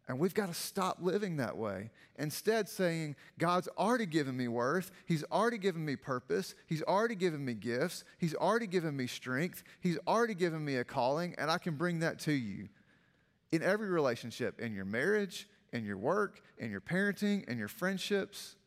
And 0.08 0.20
we've 0.20 0.34
got 0.34 0.50
to 0.50 0.54
stop 0.54 0.98
living 1.02 1.38
that 1.38 1.56
way. 1.58 1.90
Instead, 2.18 2.68
saying, 2.68 3.16
God's 3.40 3.70
already 3.78 4.06
given 4.06 4.36
me 4.36 4.50
worth. 4.50 4.92
He's 5.06 5.24
already 5.32 5.58
given 5.58 5.86
me 5.86 5.96
purpose. 5.96 6.56
He's 6.68 6.82
already 6.82 7.16
given 7.16 7.44
me 7.44 7.54
gifts. 7.54 8.04
He's 8.18 8.36
already 8.36 8.68
given 8.68 8.98
me 8.98 9.08
strength. 9.08 9.64
He's 9.80 9.98
already 10.06 10.34
given 10.34 10.64
me 10.64 10.76
a 10.76 10.84
calling, 10.84 11.36
and 11.38 11.50
I 11.50 11.58
can 11.58 11.76
bring 11.76 12.00
that 12.00 12.20
to 12.22 12.34
you 12.34 12.68
in 13.54 13.64
every 13.64 13.88
relationship 13.88 14.60
in 14.60 14.74
your 14.74 14.84
marriage, 14.84 15.48
in 15.72 15.86
your 15.86 15.98
work, 15.98 16.42
in 16.58 16.70
your 16.70 16.82
parenting, 16.82 17.48
in 17.48 17.58
your 17.58 17.68
friendships. 17.70 18.58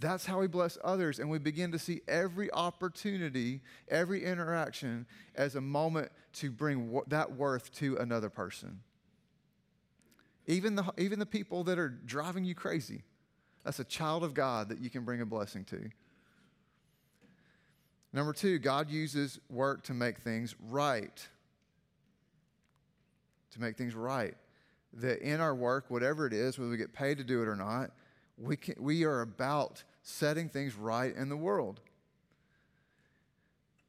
That's 0.00 0.26
how 0.26 0.40
we 0.40 0.48
bless 0.48 0.76
others. 0.82 1.20
And 1.20 1.30
we 1.30 1.38
begin 1.38 1.70
to 1.70 1.78
see 1.78 2.00
every 2.08 2.50
opportunity, 2.52 3.60
every 3.88 4.24
interaction 4.24 5.06
as 5.36 5.54
a 5.54 5.60
moment 5.60 6.10
to 6.34 6.50
bring 6.50 7.00
that 7.06 7.30
worth 7.36 7.72
to 7.74 7.96
another 7.98 8.28
person. 8.28 8.80
Even 10.46 10.74
the, 10.74 10.84
even 10.98 11.18
the 11.18 11.26
people 11.26 11.64
that 11.64 11.78
are 11.78 11.88
driving 11.88 12.44
you 12.44 12.54
crazy. 12.54 13.02
That's 13.64 13.78
a 13.78 13.84
child 13.84 14.24
of 14.24 14.34
God 14.34 14.68
that 14.70 14.80
you 14.80 14.90
can 14.90 15.04
bring 15.04 15.20
a 15.20 15.26
blessing 15.26 15.64
to. 15.66 15.88
Number 18.12 18.32
two, 18.32 18.58
God 18.58 18.90
uses 18.90 19.38
work 19.48 19.84
to 19.84 19.94
make 19.94 20.18
things 20.18 20.54
right. 20.68 21.26
To 23.52 23.60
make 23.60 23.76
things 23.76 23.94
right. 23.94 24.34
That 24.94 25.20
in 25.20 25.40
our 25.40 25.54
work, 25.54 25.86
whatever 25.88 26.26
it 26.26 26.32
is, 26.32 26.58
whether 26.58 26.70
we 26.70 26.76
get 26.76 26.92
paid 26.92 27.18
to 27.18 27.24
do 27.24 27.40
it 27.40 27.48
or 27.48 27.56
not, 27.56 27.92
we, 28.36 28.56
can, 28.56 28.74
we 28.78 29.04
are 29.04 29.20
about 29.20 29.84
setting 30.02 30.48
things 30.48 30.74
right 30.74 31.14
in 31.14 31.28
the 31.28 31.36
world. 31.36 31.80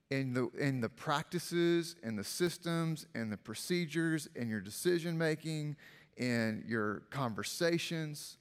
In 0.09 0.33
the, 0.33 0.49
in 0.59 0.79
the 0.79 0.89
practices, 0.89 1.95
in 2.03 2.15
the 2.15 2.23
systems, 2.23 3.07
in 3.15 3.31
the 3.31 3.37
procedures, 3.37 4.29
in 4.35 4.47
your 4.47 4.61
decision 4.61 5.17
making, 5.17 5.75
in 6.17 6.63
your 6.67 7.03
conversations. 7.09 8.37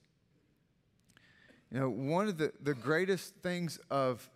You 1.70 1.80
know, 1.80 1.88
one 1.88 2.28
of 2.28 2.38
the, 2.38 2.52
the 2.62 2.74
greatest 2.74 3.34
things 3.36 3.78
of, 3.90 4.28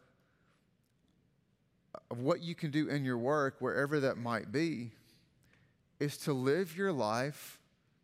of 2.11 2.21
what 2.21 2.41
you 2.41 2.55
can 2.55 2.71
do 2.71 2.89
in 2.89 3.05
your 3.05 3.19
work, 3.19 3.57
wherever 3.59 4.01
that 4.01 4.17
might 4.17 4.51
be, 4.51 4.93
is 6.01 6.17
to 6.19 6.33
live 6.33 6.77
your 6.77 6.93
life 6.93 7.59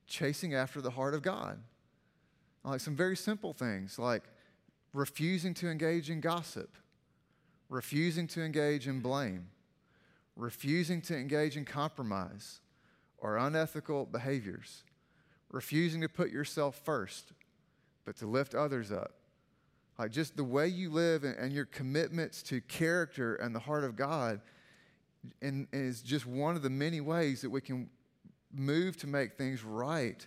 chasing 0.07 0.55
after 0.55 0.81
the 0.81 0.90
heart 0.90 1.14
of 1.14 1.23
God. 1.23 1.59
Like 2.64 2.81
some 2.81 2.95
very 2.95 3.16
simple 3.16 3.53
things, 3.53 3.99
like 3.99 4.23
refusing 4.92 5.55
to 5.55 5.68
engage 5.68 6.11
in 6.11 6.21
gossip, 6.21 6.77
refusing 7.68 8.27
to 8.29 8.42
engage 8.42 8.87
in 8.87 9.01
blame, 9.01 9.49
refusing 10.37 11.01
to 11.03 11.16
engage 11.16 11.57
in 11.57 11.64
compromise 11.64 12.61
or 13.18 13.38
unethical 13.38 14.05
behaviors 14.05 14.85
refusing 15.53 16.01
to 16.01 16.09
put 16.09 16.31
yourself 16.31 16.81
first, 16.85 17.33
but 18.05 18.17
to 18.17 18.27
lift 18.27 18.55
others 18.55 18.91
up. 18.91 19.12
Like 19.99 20.11
just 20.11 20.37
the 20.37 20.45
way 20.45 20.67
you 20.67 20.91
live 20.91 21.23
and, 21.23 21.37
and 21.37 21.53
your 21.53 21.67
commitments 21.67 22.43
to 22.45 22.61
character 22.62 23.37
and 23.37 23.55
the 23.55 23.61
heart 23.61 23.85
of 23.85 23.95
God 23.95 24.41
and, 25.41 25.69
and 25.73 25.87
is 25.87 26.03
just 26.03 26.27
one 26.27 26.57
of 26.57 26.62
the 26.62 26.71
many 26.71 27.01
ways 27.01 27.43
that 27.43 27.51
we 27.51 27.61
can 27.61 27.88
move 28.53 28.97
to 28.99 29.07
make 29.07 29.35
things 29.35 29.62
right 29.62 30.27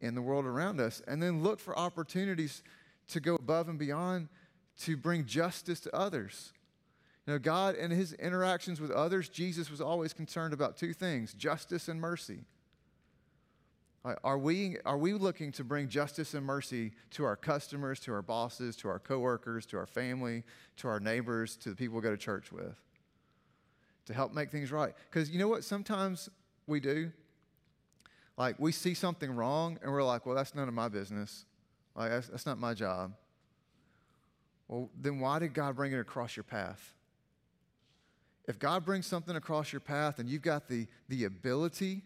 in 0.00 0.14
the 0.14 0.20
world 0.20 0.44
around 0.44 0.80
us. 0.80 1.00
And 1.06 1.22
then 1.22 1.42
look 1.42 1.60
for 1.60 1.78
opportunities 1.78 2.62
to 3.08 3.20
go 3.20 3.36
above 3.36 3.68
and 3.68 3.78
beyond 3.78 4.28
to 4.80 4.96
bring 4.96 5.24
justice 5.24 5.80
to 5.80 5.96
others. 5.96 6.52
You 7.26 7.34
know, 7.34 7.38
God 7.38 7.76
and 7.76 7.92
his 7.92 8.12
interactions 8.14 8.80
with 8.80 8.90
others, 8.90 9.28
Jesus 9.28 9.70
was 9.70 9.80
always 9.80 10.12
concerned 10.12 10.52
about 10.52 10.76
two 10.76 10.92
things 10.92 11.32
justice 11.32 11.88
and 11.88 12.00
mercy. 12.00 12.40
Uh, 14.04 14.14
are 14.22 14.36
we, 14.36 14.76
are 14.84 14.98
we 14.98 15.14
looking 15.14 15.50
to 15.52 15.64
bring 15.64 15.88
justice 15.88 16.34
and 16.34 16.44
mercy 16.44 16.92
to 17.10 17.24
our 17.24 17.36
customers, 17.36 17.98
to 18.00 18.12
our 18.12 18.20
bosses, 18.22 18.76
to 18.76 18.88
our 18.88 18.98
coworkers, 18.98 19.64
to 19.66 19.78
our 19.78 19.86
family, 19.86 20.42
to 20.76 20.88
our 20.88 21.00
neighbors, 21.00 21.56
to 21.56 21.70
the 21.70 21.74
people 21.74 21.96
we 21.96 22.02
go 22.02 22.10
to 22.10 22.16
church 22.16 22.52
with? 22.52 22.76
To 24.06 24.14
help 24.14 24.34
make 24.34 24.50
things 24.50 24.70
right. 24.70 24.92
Because 25.10 25.30
you 25.30 25.38
know 25.38 25.48
what 25.48 25.64
sometimes 25.64 26.28
we 26.66 26.80
do? 26.80 27.10
Like 28.36 28.56
we 28.58 28.72
see 28.72 28.92
something 28.92 29.34
wrong 29.34 29.78
and 29.82 29.90
we're 29.90 30.02
like, 30.02 30.26
well, 30.26 30.34
that's 30.34 30.54
none 30.54 30.68
of 30.68 30.74
my 30.74 30.88
business. 30.88 31.46
Like 31.96 32.10
that's, 32.10 32.28
that's 32.28 32.46
not 32.46 32.58
my 32.58 32.74
job. 32.74 33.14
Well, 34.68 34.90
then 35.00 35.20
why 35.20 35.38
did 35.38 35.54
God 35.54 35.76
bring 35.76 35.92
it 35.92 35.98
across 35.98 36.36
your 36.36 36.44
path? 36.44 36.92
If 38.46 38.58
God 38.58 38.84
brings 38.84 39.06
something 39.06 39.36
across 39.36 39.72
your 39.72 39.80
path 39.80 40.18
and 40.18 40.28
you've 40.28 40.42
got 40.42 40.68
the, 40.68 40.86
the 41.08 41.24
ability 41.24 42.02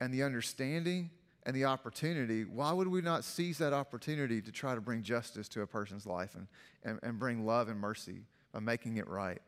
and 0.00 0.12
the 0.12 0.22
understanding 0.22 1.10
and 1.44 1.56
the 1.56 1.64
opportunity, 1.64 2.44
why 2.44 2.72
would 2.72 2.88
we 2.88 3.00
not 3.00 3.24
seize 3.24 3.58
that 3.58 3.72
opportunity 3.72 4.42
to 4.42 4.52
try 4.52 4.74
to 4.74 4.80
bring 4.80 5.02
justice 5.02 5.48
to 5.48 5.62
a 5.62 5.66
person's 5.66 6.06
life 6.06 6.34
and, 6.34 6.46
and, 6.84 6.98
and 7.02 7.18
bring 7.18 7.46
love 7.46 7.68
and 7.68 7.78
mercy 7.78 8.22
by 8.52 8.60
making 8.60 8.98
it 8.98 9.08
right? 9.08 9.40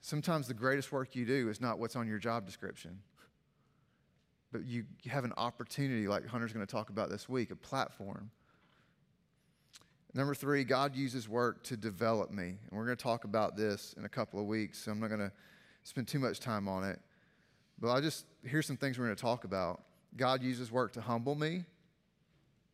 Sometimes 0.00 0.48
the 0.48 0.54
greatest 0.54 0.92
work 0.92 1.14
you 1.14 1.24
do 1.24 1.48
is 1.48 1.60
not 1.60 1.78
what's 1.78 1.96
on 1.96 2.06
your 2.06 2.18
job 2.18 2.46
description, 2.46 2.98
but 4.52 4.64
you, 4.64 4.84
have 5.06 5.24
an 5.24 5.32
opportunity, 5.36 6.06
like 6.06 6.26
Hunter's 6.26 6.52
going 6.52 6.64
to 6.64 6.70
talk 6.70 6.90
about 6.90 7.10
this 7.10 7.28
week, 7.28 7.50
a 7.50 7.56
platform. 7.56 8.30
Number 10.12 10.34
three, 10.34 10.62
God 10.62 10.94
uses 10.94 11.28
work 11.28 11.64
to 11.64 11.76
develop 11.76 12.30
me. 12.30 12.44
And 12.44 12.58
we're 12.70 12.84
going 12.84 12.96
to 12.96 13.02
talk 13.02 13.24
about 13.24 13.56
this 13.56 13.94
in 13.98 14.04
a 14.04 14.08
couple 14.08 14.38
of 14.38 14.46
weeks, 14.46 14.78
so 14.78 14.92
I'm 14.92 15.00
not 15.00 15.08
going 15.08 15.20
to 15.20 15.32
spend 15.82 16.06
too 16.06 16.20
much 16.20 16.38
time 16.38 16.68
on 16.68 16.84
it. 16.84 17.00
But 17.78 17.92
I 17.92 18.00
just, 18.00 18.24
here's 18.44 18.66
some 18.66 18.76
things 18.76 18.98
we're 18.98 19.06
going 19.06 19.16
to 19.16 19.22
talk 19.22 19.44
about. 19.44 19.82
God 20.16 20.42
uses 20.42 20.70
work 20.70 20.92
to 20.92 21.00
humble 21.00 21.34
me. 21.34 21.64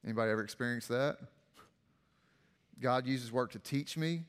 Anybody 0.05 0.31
ever 0.31 0.43
experienced 0.43 0.89
that? 0.89 1.19
God 2.81 3.07
uses 3.07 3.31
work 3.31 3.53
to 3.53 3.59
teach 3.59 3.97
me. 3.97 4.23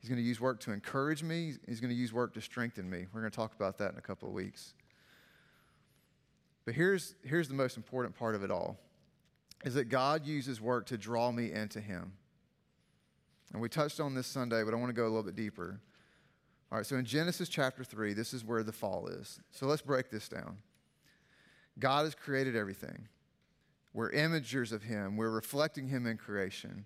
He's 0.00 0.08
going 0.08 0.20
to 0.20 0.26
use 0.26 0.40
work 0.40 0.60
to 0.60 0.72
encourage 0.72 1.22
me. 1.22 1.54
He's 1.66 1.80
going 1.80 1.92
to 1.92 1.96
use 1.96 2.12
work 2.12 2.34
to 2.34 2.40
strengthen 2.40 2.88
me. 2.88 3.06
We're 3.12 3.20
going 3.20 3.30
to 3.30 3.36
talk 3.36 3.54
about 3.54 3.78
that 3.78 3.92
in 3.92 3.98
a 3.98 4.02
couple 4.02 4.28
of 4.28 4.34
weeks. 4.34 4.74
But 6.64 6.74
here's, 6.74 7.14
here's 7.24 7.48
the 7.48 7.54
most 7.54 7.76
important 7.76 8.14
part 8.16 8.34
of 8.34 8.44
it 8.44 8.50
all 8.50 8.78
is 9.64 9.74
that 9.74 9.88
God 9.88 10.24
uses 10.24 10.60
work 10.60 10.86
to 10.86 10.96
draw 10.96 11.32
me 11.32 11.50
into 11.52 11.80
him. 11.80 12.12
And 13.52 13.60
we 13.60 13.68
touched 13.68 13.98
on 13.98 14.14
this 14.14 14.26
Sunday, 14.26 14.62
but 14.62 14.72
I 14.72 14.76
want 14.76 14.90
to 14.90 14.94
go 14.94 15.04
a 15.04 15.08
little 15.08 15.24
bit 15.24 15.34
deeper. 15.34 15.80
All 16.70 16.76
right, 16.76 16.86
so 16.86 16.96
in 16.96 17.06
Genesis 17.06 17.48
chapter 17.48 17.82
3, 17.82 18.12
this 18.12 18.34
is 18.34 18.44
where 18.44 18.62
the 18.62 18.72
fall 18.72 19.06
is. 19.06 19.40
So 19.50 19.66
let's 19.66 19.80
break 19.80 20.10
this 20.10 20.28
down. 20.28 20.58
God 21.78 22.04
has 22.04 22.14
created 22.14 22.56
everything. 22.56 23.08
We're 23.94 24.12
imagers 24.12 24.72
of 24.72 24.82
Him, 24.82 25.16
we're 25.16 25.30
reflecting 25.30 25.88
Him 25.88 26.06
in 26.06 26.18
creation. 26.18 26.84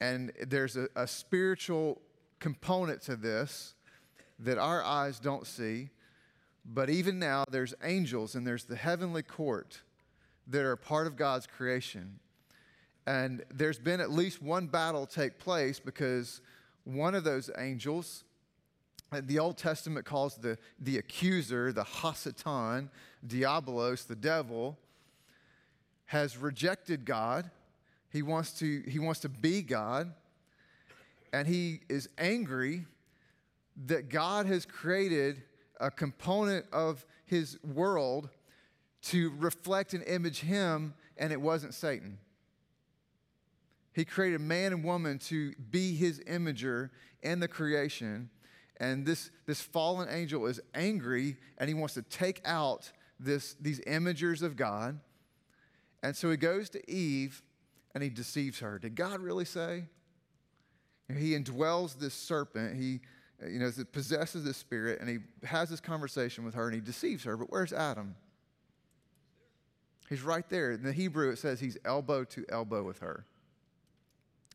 And 0.00 0.30
there's 0.46 0.76
a, 0.76 0.88
a 0.94 1.06
spiritual 1.06 2.00
component 2.38 3.00
to 3.02 3.16
this 3.16 3.74
that 4.38 4.58
our 4.58 4.84
eyes 4.84 5.18
don't 5.18 5.46
see. 5.46 5.90
But 6.64 6.90
even 6.90 7.18
now, 7.18 7.44
there's 7.50 7.74
angels 7.82 8.34
and 8.34 8.46
there's 8.46 8.64
the 8.64 8.76
heavenly 8.76 9.22
court 9.22 9.80
that 10.48 10.62
are 10.62 10.76
part 10.76 11.06
of 11.06 11.16
God's 11.16 11.46
creation. 11.46 12.20
And 13.06 13.44
there's 13.52 13.78
been 13.78 14.00
at 14.00 14.10
least 14.10 14.42
one 14.42 14.66
battle 14.66 15.06
take 15.06 15.38
place 15.38 15.80
because 15.80 16.40
one 16.84 17.14
of 17.14 17.24
those 17.24 17.50
angels 17.58 18.24
the 19.12 19.38
Old 19.38 19.56
Testament 19.56 20.04
calls 20.04 20.36
the, 20.36 20.58
the 20.80 20.98
accuser, 20.98 21.72
the 21.72 21.84
Hasatan, 21.84 22.88
Diabolos, 23.26 24.06
the 24.06 24.16
devil, 24.16 24.78
has 26.06 26.36
rejected 26.36 27.04
God. 27.04 27.50
He 28.10 28.22
wants 28.22 28.52
to, 28.58 28.82
he 28.86 28.98
wants 28.98 29.20
to 29.20 29.28
be 29.28 29.62
God. 29.62 30.12
And 31.32 31.46
he 31.46 31.80
is 31.88 32.08
angry 32.18 32.84
that 33.86 34.08
God 34.08 34.46
has 34.46 34.64
created 34.64 35.42
a 35.80 35.90
component 35.90 36.66
of 36.72 37.04
his 37.26 37.58
world 37.62 38.30
to 39.02 39.32
reflect 39.38 39.92
and 39.94 40.02
image 40.04 40.40
him, 40.40 40.94
and 41.16 41.32
it 41.32 41.40
wasn't 41.40 41.74
Satan. 41.74 42.18
He 43.92 44.04
created 44.04 44.40
man 44.40 44.72
and 44.72 44.84
woman 44.84 45.18
to 45.20 45.54
be 45.70 45.94
his 45.94 46.20
imager 46.20 46.90
in 47.22 47.40
the 47.40 47.48
creation. 47.48 48.30
And 48.78 49.06
this, 49.06 49.30
this 49.46 49.60
fallen 49.60 50.08
angel 50.10 50.46
is 50.46 50.60
angry 50.74 51.36
and 51.58 51.68
he 51.68 51.74
wants 51.74 51.94
to 51.94 52.02
take 52.02 52.42
out 52.44 52.90
this, 53.18 53.54
these 53.60 53.80
imagers 53.80 54.42
of 54.42 54.56
God. 54.56 55.00
And 56.02 56.14
so 56.14 56.30
he 56.30 56.36
goes 56.36 56.68
to 56.70 56.90
Eve 56.90 57.42
and 57.94 58.02
he 58.02 58.10
deceives 58.10 58.60
her. 58.60 58.78
Did 58.78 58.94
God 58.94 59.20
really 59.20 59.46
say? 59.46 59.84
He 61.08 61.32
indwells 61.38 61.98
this 61.98 62.14
serpent. 62.14 62.76
He 62.76 63.00
you 63.44 63.58
know, 63.58 63.70
possesses 63.92 64.44
this 64.44 64.56
spirit 64.56 65.00
and 65.00 65.08
he 65.08 65.18
has 65.46 65.70
this 65.70 65.80
conversation 65.80 66.44
with 66.44 66.54
her 66.54 66.66
and 66.66 66.74
he 66.74 66.80
deceives 66.80 67.24
her. 67.24 67.36
But 67.36 67.50
where's 67.50 67.72
Adam? 67.72 68.14
He's 70.08 70.22
right 70.22 70.48
there. 70.48 70.72
In 70.72 70.82
the 70.82 70.92
Hebrew, 70.92 71.30
it 71.30 71.38
says 71.38 71.60
he's 71.60 71.76
elbow 71.84 72.24
to 72.24 72.44
elbow 72.48 72.82
with 72.82 72.98
her. 73.00 73.24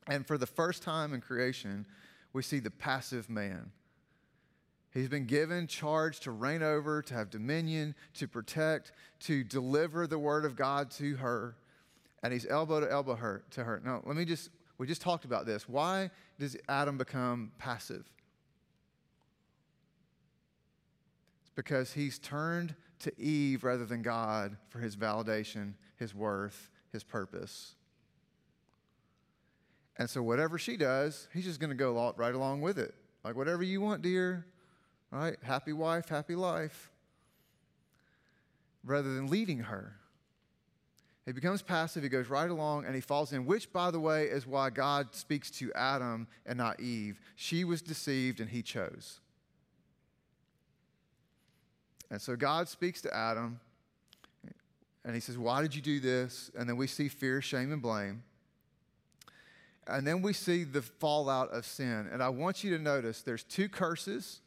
And 0.07 0.25
for 0.25 0.37
the 0.37 0.47
first 0.47 0.81
time 0.81 1.13
in 1.13 1.21
creation, 1.21 1.85
we 2.33 2.41
see 2.41 2.59
the 2.59 2.71
passive 2.71 3.29
man. 3.29 3.71
He's 4.93 5.07
been 5.07 5.25
given 5.25 5.67
charge 5.67 6.19
to 6.21 6.31
reign 6.31 6.61
over, 6.61 7.01
to 7.01 7.13
have 7.13 7.29
dominion, 7.29 7.95
to 8.15 8.27
protect, 8.27 8.91
to 9.21 9.43
deliver 9.43 10.05
the 10.05 10.19
word 10.19 10.43
of 10.43 10.55
God 10.55 10.91
to 10.91 11.15
her. 11.15 11.55
And 12.23 12.33
he's 12.33 12.45
elbow 12.45 12.81
to 12.81 12.91
elbow 12.91 13.15
her 13.15 13.43
to 13.51 13.63
her. 13.63 13.81
Now, 13.83 14.01
let 14.05 14.15
me 14.17 14.25
just, 14.25 14.49
we 14.77 14.85
just 14.85 15.01
talked 15.01 15.23
about 15.23 15.45
this. 15.45 15.67
Why 15.67 16.11
does 16.39 16.57
Adam 16.67 16.97
become 16.97 17.51
passive? 17.57 18.05
It's 21.41 21.51
because 21.55 21.93
he's 21.93 22.19
turned 22.19 22.75
to 22.99 23.17
Eve 23.19 23.63
rather 23.63 23.85
than 23.85 24.01
God 24.01 24.57
for 24.69 24.79
his 24.79 24.97
validation, 24.97 25.73
his 25.95 26.13
worth, 26.13 26.69
his 26.91 27.03
purpose. 27.03 27.75
And 29.97 30.09
so, 30.09 30.21
whatever 30.21 30.57
she 30.57 30.77
does, 30.77 31.27
he's 31.33 31.45
just 31.45 31.59
going 31.59 31.69
to 31.69 31.75
go 31.75 32.13
right 32.17 32.35
along 32.35 32.61
with 32.61 32.77
it. 32.77 32.93
Like, 33.23 33.35
whatever 33.35 33.63
you 33.63 33.81
want, 33.81 34.01
dear. 34.01 34.45
Right? 35.11 35.37
Happy 35.43 35.73
wife, 35.73 36.07
happy 36.09 36.35
life. 36.35 36.89
Rather 38.83 39.13
than 39.13 39.27
leading 39.27 39.59
her. 39.59 39.95
He 41.25 41.33
becomes 41.33 41.61
passive, 41.61 42.01
he 42.01 42.09
goes 42.09 42.29
right 42.29 42.49
along, 42.49 42.85
and 42.85 42.95
he 42.95 43.01
falls 43.01 43.31
in, 43.31 43.45
which, 43.45 43.71
by 43.71 43.91
the 43.91 43.99
way, 43.99 44.25
is 44.25 44.47
why 44.47 44.71
God 44.71 45.13
speaks 45.13 45.51
to 45.51 45.71
Adam 45.73 46.27
and 46.47 46.57
not 46.57 46.79
Eve. 46.79 47.19
She 47.35 47.63
was 47.63 47.81
deceived, 47.81 48.39
and 48.39 48.49
he 48.49 48.63
chose. 48.63 49.19
And 52.09 52.19
so 52.19 52.35
God 52.35 52.67
speaks 52.67 53.01
to 53.01 53.15
Adam, 53.15 53.59
and 55.05 55.13
he 55.13 55.21
says, 55.21 55.37
Why 55.37 55.61
did 55.61 55.75
you 55.75 55.81
do 55.81 55.99
this? 55.99 56.49
And 56.57 56.67
then 56.67 56.75
we 56.75 56.87
see 56.87 57.07
fear, 57.07 57.41
shame, 57.41 57.71
and 57.71 57.81
blame. 57.81 58.23
And 59.87 60.05
then 60.05 60.21
we 60.21 60.33
see 60.33 60.63
the 60.63 60.81
fallout 60.81 61.49
of 61.51 61.65
sin. 61.65 62.09
And 62.11 62.21
I 62.21 62.29
want 62.29 62.63
you 62.63 62.75
to 62.75 62.81
notice 62.81 63.21
there's 63.21 63.43
two 63.43 63.69
curses 63.69 64.41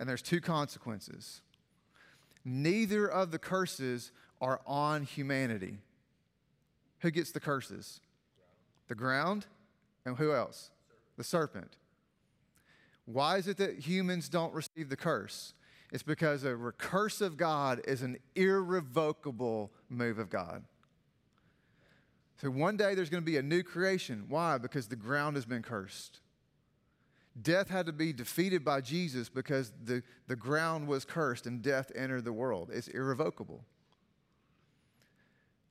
and 0.00 0.08
there's 0.08 0.22
two 0.22 0.40
consequences. 0.40 1.42
Neither 2.42 3.06
of 3.06 3.30
the 3.30 3.38
curses 3.38 4.12
are 4.40 4.62
on 4.66 5.02
humanity. 5.02 5.78
Who 7.00 7.10
gets 7.10 7.32
the 7.32 7.38
curses? 7.38 8.00
The 8.88 8.94
ground. 8.94 9.46
And 10.06 10.16
who 10.16 10.32
else? 10.32 10.70
The 11.18 11.22
serpent. 11.22 11.76
Why 13.04 13.36
is 13.36 13.46
it 13.46 13.58
that 13.58 13.78
humans 13.78 14.30
don't 14.30 14.54
receive 14.54 14.88
the 14.88 14.96
curse? 14.96 15.52
It's 15.92 16.02
because 16.02 16.44
a 16.44 16.52
recursive 16.52 17.36
God 17.36 17.82
is 17.86 18.00
an 18.00 18.16
irrevocable 18.34 19.70
move 19.90 20.18
of 20.18 20.30
God. 20.30 20.64
So 22.40 22.48
one 22.48 22.78
day 22.78 22.94
there's 22.94 23.10
going 23.10 23.22
to 23.22 23.30
be 23.30 23.36
a 23.36 23.42
new 23.42 23.62
creation. 23.62 24.24
Why? 24.28 24.56
Because 24.56 24.88
the 24.88 24.96
ground 24.96 25.36
has 25.36 25.44
been 25.44 25.62
cursed. 25.62 26.20
Death 27.40 27.68
had 27.68 27.86
to 27.86 27.92
be 27.92 28.12
defeated 28.12 28.64
by 28.64 28.80
Jesus 28.80 29.28
because 29.28 29.72
the, 29.84 30.02
the 30.26 30.36
ground 30.36 30.88
was 30.88 31.04
cursed 31.04 31.46
and 31.46 31.62
death 31.62 31.92
entered 31.94 32.24
the 32.24 32.32
world. 32.32 32.70
It's 32.72 32.88
irrevocable. 32.88 33.64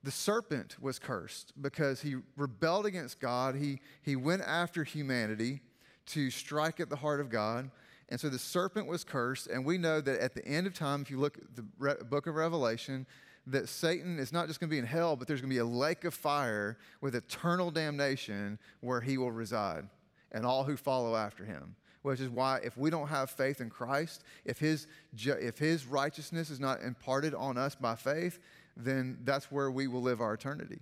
The 0.02 0.10
serpent 0.10 0.76
was 0.80 0.98
cursed 0.98 1.52
because 1.60 2.00
he 2.00 2.16
rebelled 2.36 2.86
against 2.86 3.20
God. 3.20 3.54
He, 3.56 3.80
he 4.02 4.16
went 4.16 4.42
after 4.42 4.84
humanity 4.84 5.60
to 6.06 6.30
strike 6.30 6.80
at 6.80 6.88
the 6.88 6.96
heart 6.96 7.20
of 7.20 7.28
God. 7.28 7.70
And 8.08 8.18
so 8.18 8.30
the 8.30 8.38
serpent 8.38 8.86
was 8.86 9.04
cursed. 9.04 9.46
And 9.48 9.64
we 9.64 9.76
know 9.76 10.00
that 10.00 10.18
at 10.20 10.34
the 10.34 10.44
end 10.46 10.66
of 10.66 10.72
time, 10.72 11.02
if 11.02 11.10
you 11.10 11.18
look 11.18 11.36
at 11.36 11.54
the 11.54 11.66
Re- 11.78 11.94
book 12.08 12.26
of 12.26 12.34
Revelation, 12.36 13.06
that 13.46 13.68
Satan 13.68 14.18
is 14.18 14.32
not 14.32 14.48
just 14.48 14.60
going 14.60 14.70
to 14.70 14.74
be 14.74 14.78
in 14.78 14.86
hell, 14.86 15.14
but 15.14 15.28
there's 15.28 15.42
going 15.42 15.50
to 15.50 15.54
be 15.54 15.60
a 15.60 15.64
lake 15.64 16.04
of 16.04 16.14
fire 16.14 16.78
with 17.02 17.14
eternal 17.14 17.70
damnation 17.70 18.58
where 18.80 19.02
he 19.02 19.18
will 19.18 19.30
reside 19.30 19.86
and 20.32 20.46
all 20.46 20.64
who 20.64 20.76
follow 20.76 21.16
after 21.16 21.44
him. 21.44 21.76
Which 22.02 22.20
is 22.20 22.30
why, 22.30 22.60
if 22.64 22.78
we 22.78 22.88
don't 22.88 23.08
have 23.08 23.30
faith 23.30 23.60
in 23.60 23.68
Christ, 23.68 24.24
if 24.46 24.58
his, 24.58 24.86
if 25.12 25.58
his 25.58 25.84
righteousness 25.84 26.48
is 26.48 26.58
not 26.58 26.82
imparted 26.82 27.34
on 27.34 27.58
us 27.58 27.74
by 27.74 27.94
faith, 27.94 28.38
then 28.74 29.18
that's 29.24 29.52
where 29.52 29.70
we 29.70 29.86
will 29.86 30.00
live 30.00 30.22
our 30.22 30.32
eternity. 30.32 30.80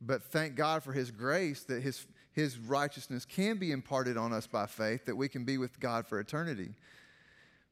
But 0.00 0.22
thank 0.22 0.54
God 0.54 0.82
for 0.82 0.92
his 0.92 1.10
grace 1.10 1.64
that 1.64 1.82
his, 1.82 2.06
his 2.32 2.58
righteousness 2.58 3.24
can 3.24 3.58
be 3.58 3.70
imparted 3.70 4.16
on 4.16 4.32
us 4.32 4.46
by 4.46 4.66
faith, 4.66 5.04
that 5.06 5.16
we 5.16 5.28
can 5.28 5.44
be 5.44 5.58
with 5.58 5.78
God 5.78 6.06
for 6.06 6.20
eternity. 6.20 6.70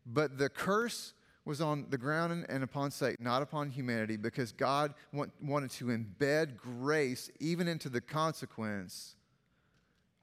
But 0.05 0.39
the 0.39 0.49
curse 0.49 1.15
was 1.45 1.61
on 1.61 1.87
the 1.91 1.99
ground 1.99 2.45
and 2.49 2.65
upon 2.65 2.91
Satan, 2.91 3.25
not 3.25 3.41
upon 3.41 3.71
humanity, 3.71 4.17
because 4.17 4.53
God 4.53 4.95
want, 5.13 5.33
wanted 5.41 5.71
to 5.73 5.87
embed 5.87 6.57
grace 6.57 7.31
even 7.41 7.69
into 7.69 7.89
the 7.89 8.01
consequence 8.01 9.16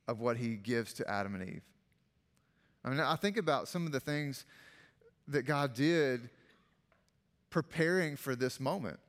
of 0.08 0.20
what 0.20 0.38
he 0.38 0.56
gives 0.56 0.94
to 0.94 1.10
Adam 1.10 1.36
and 1.36 1.50
Eve. 1.50 1.62
I 2.84 2.90
mean, 2.90 3.00
I 3.00 3.16
think 3.16 3.38
about 3.38 3.68
some 3.68 3.86
of 3.86 3.92
the 3.92 4.00
things 4.00 4.46
that 5.28 5.44
God 5.44 5.74
did 5.74 6.30
preparing 7.50 8.16
for 8.16 8.36
this 8.36 8.60
moment. 8.60 9.00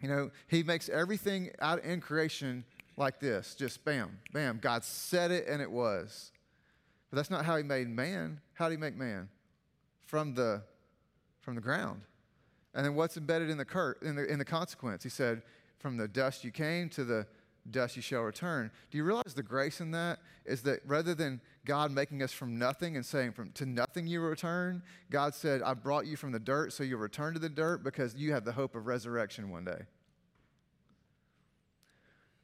You 0.00 0.08
know, 0.08 0.30
he 0.48 0.62
makes 0.62 0.88
everything 0.88 1.50
out 1.60 1.82
in 1.84 2.00
creation 2.00 2.64
like 2.96 3.20
this 3.20 3.54
just 3.54 3.84
bam, 3.84 4.18
bam. 4.32 4.58
God 4.62 4.84
said 4.84 5.30
it 5.30 5.46
and 5.48 5.60
it 5.60 5.70
was. 5.70 6.30
But 7.10 7.16
that's 7.16 7.30
not 7.30 7.44
how 7.44 7.56
he 7.56 7.62
made 7.62 7.88
man. 7.88 8.40
How 8.54 8.68
did 8.68 8.74
he 8.74 8.80
make 8.80 8.96
man? 8.96 9.28
From 10.04 10.34
the 10.34 10.62
from 11.40 11.54
the 11.54 11.60
ground. 11.60 12.00
And 12.74 12.84
then 12.84 12.94
what's 12.94 13.16
embedded 13.16 13.50
in 13.50 13.58
the, 13.58 13.64
cur- 13.64 13.96
in 14.02 14.16
the, 14.16 14.24
in 14.24 14.38
the 14.38 14.44
consequence? 14.44 15.04
He 15.04 15.10
said, 15.10 15.42
From 15.78 15.96
the 15.96 16.08
dust 16.08 16.42
you 16.42 16.50
came 16.50 16.88
to 16.90 17.04
the 17.04 17.26
dust 17.70 17.96
you 17.96 18.02
shall 18.02 18.22
return. 18.22 18.70
Do 18.90 18.98
you 18.98 19.04
realize 19.04 19.34
the 19.34 19.42
grace 19.42 19.80
in 19.80 19.90
that 19.92 20.18
is 20.44 20.62
that 20.62 20.80
rather 20.86 21.14
than 21.14 21.40
God 21.64 21.90
making 21.90 22.22
us 22.22 22.32
from 22.32 22.58
nothing 22.58 22.96
and 22.96 23.04
saying 23.04 23.32
from 23.32 23.52
to 23.52 23.66
nothing 23.66 24.06
you 24.06 24.20
return, 24.20 24.82
God 25.10 25.34
said, 25.34 25.62
I 25.62 25.74
brought 25.74 26.06
you 26.06 26.16
from 26.16 26.32
the 26.32 26.38
dirt 26.38 26.72
so 26.72 26.84
you'll 26.84 27.00
return 27.00 27.32
to 27.34 27.40
the 27.40 27.48
dirt 27.48 27.82
because 27.82 28.14
you 28.14 28.32
have 28.32 28.44
the 28.44 28.52
hope 28.52 28.74
of 28.74 28.86
resurrection 28.86 29.50
one 29.50 29.64
day. 29.64 29.82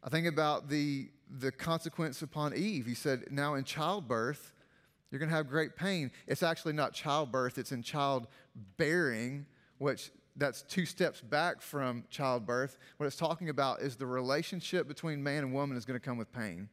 I 0.03 0.09
think 0.09 0.27
about 0.27 0.71
the, 0.71 1.11
the 1.29 1.53
consequence 1.53 2.23
upon 2.23 2.55
Eve. 2.55 2.87
He 2.87 2.95
said, 2.95 3.25
Now 3.31 3.55
in 3.55 3.65
childbirth, 3.65 4.55
you're 5.11 5.19
going 5.19 5.29
to 5.29 5.37
have 5.37 5.49
great 5.49 5.77
pain. 5.77 6.11
It's 6.27 6.43
actually 6.43 6.73
not 6.73 6.95
childbirth, 6.95 7.59
it's 7.59 7.73
in 7.73 7.83
childbearing, 7.83 9.45
which 9.79 10.11
that's 10.37 10.63
two 10.63 10.87
steps 10.87 11.21
back 11.21 11.61
from 11.61 12.05
childbirth. 12.11 12.79
What 12.97 13.07
it's 13.07 13.17
talking 13.17 13.49
about 13.49 13.81
is 13.81 13.97
the 13.97 14.07
relationship 14.07 14.89
between 14.89 15.23
man 15.23 15.45
and 15.45 15.53
woman 15.53 15.77
is 15.77 15.85
going 15.85 15.99
to 15.99 16.05
come 16.05 16.17
with 16.19 16.33
pain. 16.33 16.69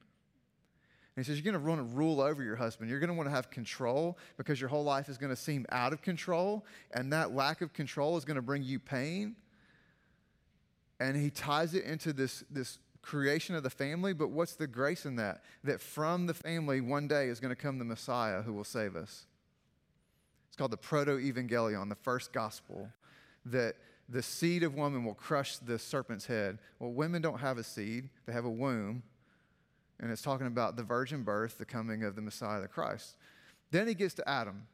And 1.15 1.25
he 1.25 1.29
says, 1.29 1.37
You're 1.37 1.51
going 1.51 1.61
to 1.61 1.69
want 1.69 1.79
to 1.79 1.95
rule 1.95 2.21
over 2.21 2.43
your 2.43 2.55
husband. 2.55 2.89
You're 2.89 2.99
going 2.99 3.09
to 3.09 3.15
want 3.15 3.27
to 3.27 3.33
have 3.33 3.49
control 3.49 4.17
because 4.37 4.61
your 4.61 4.69
whole 4.69 4.83
life 4.83 5.09
is 5.09 5.17
going 5.17 5.31
to 5.31 5.35
seem 5.35 5.65
out 5.69 5.91
of 5.91 6.01
control. 6.01 6.65
And 6.91 7.11
that 7.11 7.33
lack 7.33 7.61
of 7.61 7.73
control 7.73 8.17
is 8.17 8.25
going 8.25 8.35
to 8.35 8.41
bring 8.41 8.63
you 8.63 8.79
pain. 8.79 9.35
And 10.99 11.15
he 11.15 11.29
ties 11.29 11.73
it 11.73 11.83
into 11.85 12.13
this, 12.13 12.43
this 12.49 12.79
creation 13.01 13.55
of 13.55 13.63
the 13.63 13.69
family, 13.69 14.13
but 14.13 14.29
what's 14.29 14.55
the 14.55 14.67
grace 14.67 15.05
in 15.05 15.15
that? 15.15 15.41
That 15.63 15.81
from 15.81 16.27
the 16.27 16.33
family, 16.33 16.81
one 16.81 17.07
day 17.07 17.27
is 17.27 17.39
going 17.39 17.55
to 17.55 17.61
come 17.61 17.79
the 17.79 17.85
Messiah 17.85 18.41
who 18.41 18.53
will 18.53 18.63
save 18.63 18.95
us. 18.95 19.25
It's 20.47 20.57
called 20.57 20.71
the 20.71 20.77
Proto 20.77 21.17
Evangelion, 21.17 21.89
the 21.89 21.95
first 21.95 22.33
gospel, 22.33 22.89
that 23.51 23.75
the 24.09 24.21
seed 24.21 24.63
of 24.63 24.75
woman 24.75 25.03
will 25.03 25.13
crush 25.13 25.57
the 25.57 25.77
serpent's 25.77 26.25
head. 26.25 26.59
Well, 26.79 26.91
women 26.91 27.21
don't 27.21 27.39
have 27.39 27.57
a 27.57 27.63
seed, 27.63 28.09
they 28.25 28.33
have 28.33 28.45
a 28.45 28.49
womb. 28.49 29.03
And 29.99 30.11
it's 30.11 30.21
talking 30.21 30.47
about 30.47 30.75
the 30.75 30.83
virgin 30.83 31.23
birth, 31.23 31.57
the 31.57 31.65
coming 31.65 32.03
of 32.03 32.15
the 32.15 32.21
Messiah, 32.21 32.61
the 32.61 32.67
Christ. 32.67 33.17
Then 33.71 33.87
he 33.87 33.95
gets 33.95 34.13
to 34.15 34.29
Adam. 34.29 34.67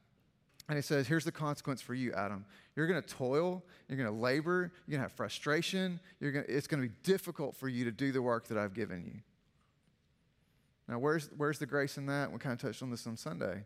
And 0.70 0.78
he 0.78 0.82
says, 0.82 1.08
Here's 1.08 1.26
the 1.26 1.32
consequence 1.32 1.82
for 1.82 1.94
you, 1.94 2.14
Adam. 2.14 2.46
You're 2.76 2.88
going 2.88 3.02
to 3.02 3.08
toil, 3.08 3.64
you're 3.88 3.98
going 3.98 4.10
to 4.10 4.16
labor, 4.16 4.72
you're 4.88 4.98
going 4.98 5.00
to 5.00 5.10
have 5.10 5.12
frustration, 5.12 6.00
gonna, 6.22 6.44
it's 6.48 6.68
going 6.68 6.82
to 6.82 6.88
be 6.88 6.96
difficult 7.04 7.56
for 7.56 7.68
you 7.68 7.86
to 7.86 7.92
do 7.92 8.12
the 8.12 8.22
work 8.22 8.48
that 8.48 8.58
I've 8.58 8.74
given 8.74 9.04
you. 9.06 9.20
Now, 10.88 11.00
where's, 11.00 11.30
where's 11.38 11.60
the 11.60 11.66
grace 11.66 11.98
in 11.98 12.06
that? 12.08 12.32
We 12.32 12.40
kind 12.40 12.54
of 12.54 12.62
touched 12.62 12.84
on 12.84 12.92
this 12.92 13.08
on 13.08 13.18
Sunday. 13.18 13.64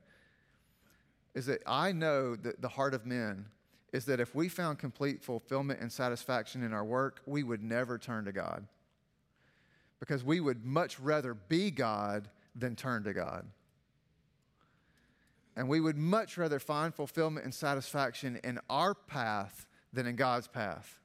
Is 1.34 1.46
that 1.48 1.62
I 1.65 1.91
know 1.91 2.36
that 2.36 2.62
the 2.62 2.70
heart 2.70 2.93
of 2.93 3.06
men 3.06 3.46
is 3.93 4.06
that 4.06 4.19
if 4.19 4.36
we 4.36 4.50
found 4.50 4.80
complete 4.80 5.23
fulfillment 5.23 5.80
and 5.80 5.91
satisfaction 5.91 6.63
in 6.63 6.73
our 6.73 6.84
work, 6.84 7.21
we 7.26 7.43
would 7.43 7.63
never 7.63 7.97
turn 7.97 8.26
to 8.26 8.32
God. 8.32 8.67
Because 10.00 10.23
we 10.23 10.39
would 10.39 10.65
much 10.65 11.00
rather 11.00 11.34
be 11.34 11.71
God 11.71 12.30
than 12.56 12.76
turn 12.76 13.04
to 13.04 13.13
God. 13.13 13.45
And 15.56 15.67
we 15.67 15.80
would 15.80 15.97
much 15.97 16.38
rather 16.38 16.60
find 16.60 16.93
fulfillment 16.93 17.45
and 17.45 17.54
satisfaction 17.54 18.39
in 18.43 18.60
our 18.69 18.93
path 18.93 19.65
than 19.91 20.06
in 20.06 20.15
God's 20.15 20.47
path. 20.47 21.00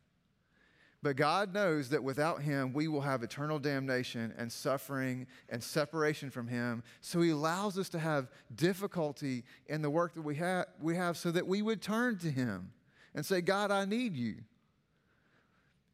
But 1.03 1.17
God 1.17 1.53
knows 1.53 1.89
that 1.89 2.05
without 2.05 2.43
Him, 2.43 2.73
we 2.73 2.87
will 2.87 3.01
have 3.01 3.25
eternal 3.25 3.59
damnation 3.59 4.33
and 4.39 4.53
suffering 4.53 5.27
and 5.49 5.63
separation 5.63 6.31
from 6.31 6.47
Him. 6.47 6.85
So 7.01 7.21
He 7.21 7.31
allows 7.31 7.77
us 7.77 7.89
to 7.91 7.99
have 7.99 8.31
difficulty 8.55 9.43
in 9.67 9.83
the 9.83 9.91
work 9.91 10.15
that 10.15 10.23
we, 10.23 10.37
ha- 10.37 10.67
we 10.81 10.95
have 10.95 11.17
so 11.17 11.33
that 11.33 11.47
we 11.47 11.61
would 11.61 11.83
turn 11.83 12.19
to 12.19 12.31
Him 12.31 12.71
and 13.15 13.27
say, 13.27 13.41
God, 13.41 13.73
I 13.73 13.85
need 13.85 14.17
you. 14.17 14.37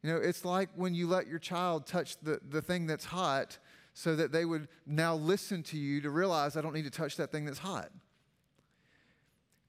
You 0.03 0.13
know, 0.13 0.17
it's 0.17 0.45
like 0.45 0.69
when 0.75 0.93
you 0.93 1.07
let 1.07 1.27
your 1.27 1.39
child 1.39 1.87
touch 1.87 2.17
the, 2.21 2.39
the 2.47 2.61
thing 2.61 2.85
that's 2.85 3.05
hot 3.05 3.57
so 3.93 4.15
that 4.15 4.31
they 4.31 4.45
would 4.45 4.67
now 4.85 5.15
listen 5.15 5.63
to 5.63 5.77
you 5.77 6.01
to 6.01 6.09
realize 6.09 6.55
I 6.55 6.61
don't 6.61 6.73
need 6.73 6.85
to 6.85 6.91
touch 6.91 7.17
that 7.17 7.31
thing 7.31 7.45
that's 7.45 7.59
hot. 7.59 7.89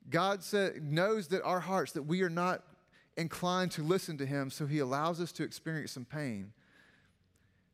God 0.08 0.42
said, 0.42 0.84
knows 0.84 1.28
that 1.28 1.42
our 1.42 1.60
hearts, 1.60 1.92
that 1.92 2.02
we 2.02 2.22
are 2.22 2.30
not 2.30 2.62
inclined 3.20 3.70
to 3.72 3.82
listen 3.82 4.16
to 4.18 4.26
Him, 4.26 4.50
so 4.50 4.66
He 4.66 4.78
allows 4.78 5.20
us 5.20 5.30
to 5.32 5.44
experience 5.44 5.92
some 5.92 6.04
pain. 6.04 6.52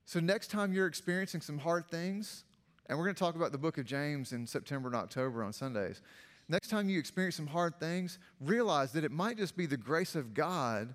So, 0.05 0.21
next 0.21 0.49
time 0.49 0.73
you're 0.73 0.87
experiencing 0.87 1.41
some 1.41 1.59
hard 1.59 1.89
things, 1.89 2.45
and 2.87 2.99
we're 2.99 3.05
going 3.05 3.15
to 3.15 3.19
talk 3.19 3.37
about 3.37 3.53
the 3.53 3.59
book 3.59 3.79
of 3.79 3.87
James 3.87 4.33
in 4.33 4.47
September 4.47 4.89
and 4.89 4.97
October 4.97 5.43
on 5.43 5.53
Sundays. 5.53 6.03
Next 6.49 6.69
time 6.69 6.89
you 6.89 6.99
experience 6.99 7.37
some 7.37 7.47
hard 7.47 7.81
things, 7.81 8.19
realize 8.41 8.93
that 8.93 9.03
it 9.05 9.11
might 9.11 9.37
just 9.37 9.57
be 9.57 9.67
the 9.67 9.77
grace 9.77 10.15
of 10.15 10.35
God 10.35 10.95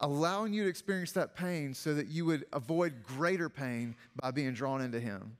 allowing 0.00 0.52
you 0.52 0.64
to 0.64 0.68
experience 0.68 1.12
that 1.12 1.34
pain 1.34 1.72
so 1.72 1.94
that 1.94 2.08
you 2.08 2.24
would 2.24 2.44
avoid 2.52 3.02
greater 3.02 3.48
pain 3.48 3.94
by 4.20 4.30
being 4.30 4.52
drawn 4.52 4.80
into 4.80 5.00
Him. 5.00 5.36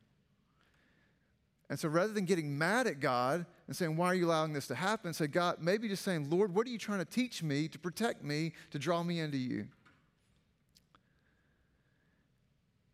And 1.69 1.79
so 1.79 1.89
rather 1.89 2.13
than 2.13 2.25
getting 2.25 2.57
mad 2.57 2.87
at 2.87 3.01
God 3.01 3.45
and 3.67 3.75
saying, 3.77 3.97
Why 3.97 4.07
are 4.07 4.15
you 4.15 4.27
allowing 4.27 4.53
this 4.53 4.69
to 4.69 4.75
happen? 4.75 5.13
Say, 5.13 5.27
God, 5.27 5.57
maybe 5.61 5.89
just 5.89 6.05
saying, 6.05 6.31
Lord, 6.31 6.55
what 6.55 6.67
are 6.67 6.71
you 6.71 6.79
trying 6.79 7.01
to 7.01 7.05
teach 7.05 7.43
me 7.43 7.69
to 7.69 7.79
protect 7.79 8.23
me, 8.23 8.53
to 8.71 8.79
draw 8.79 9.03
me 9.03 9.19
into 9.19 9.39
you? 9.39 9.67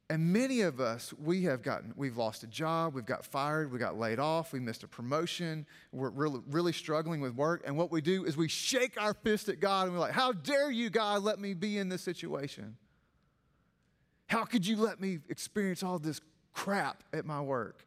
And 0.09 0.31
many 0.31 0.61
of 0.61 0.79
us, 0.79 1.15
we 1.15 1.45
have 1.45 1.63
gotten, 1.63 1.95
we've 1.97 2.19
lost 2.19 2.43
a 2.43 2.47
job, 2.47 2.95
we've 2.95 3.07
got 3.07 3.25
fired, 3.25 3.73
we 3.73 3.79
got 3.79 3.99
laid 3.99 4.19
off, 4.19 4.53
we 4.53 4.61
missed 4.61 4.83
a 4.83 4.89
promotion, 4.89 5.67
we're 5.91 6.11
really, 6.11 6.41
really 6.51 6.73
struggling 6.73 7.23
with 7.23 7.35
work. 7.35 7.63
And 7.65 7.79
what 7.79 7.91
we 7.91 8.03
do 8.03 8.25
is 8.25 8.37
we 8.37 8.49
shake 8.49 9.01
our 9.01 9.15
fist 9.15 9.49
at 9.49 9.59
God 9.59 9.85
and 9.85 9.95
we're 9.95 10.01
like, 10.01 10.13
How 10.13 10.33
dare 10.33 10.71
you, 10.71 10.91
God, 10.91 11.23
let 11.23 11.39
me 11.39 11.55
be 11.55 11.79
in 11.79 11.89
this 11.89 12.03
situation? 12.03 12.77
How 14.27 14.45
could 14.45 14.67
you 14.67 14.77
let 14.77 14.99
me 14.99 15.19
experience 15.29 15.83
all 15.83 15.99
this 15.99 16.21
crap 16.55 17.03
at 17.13 17.27
my 17.27 17.41
work? 17.41 17.87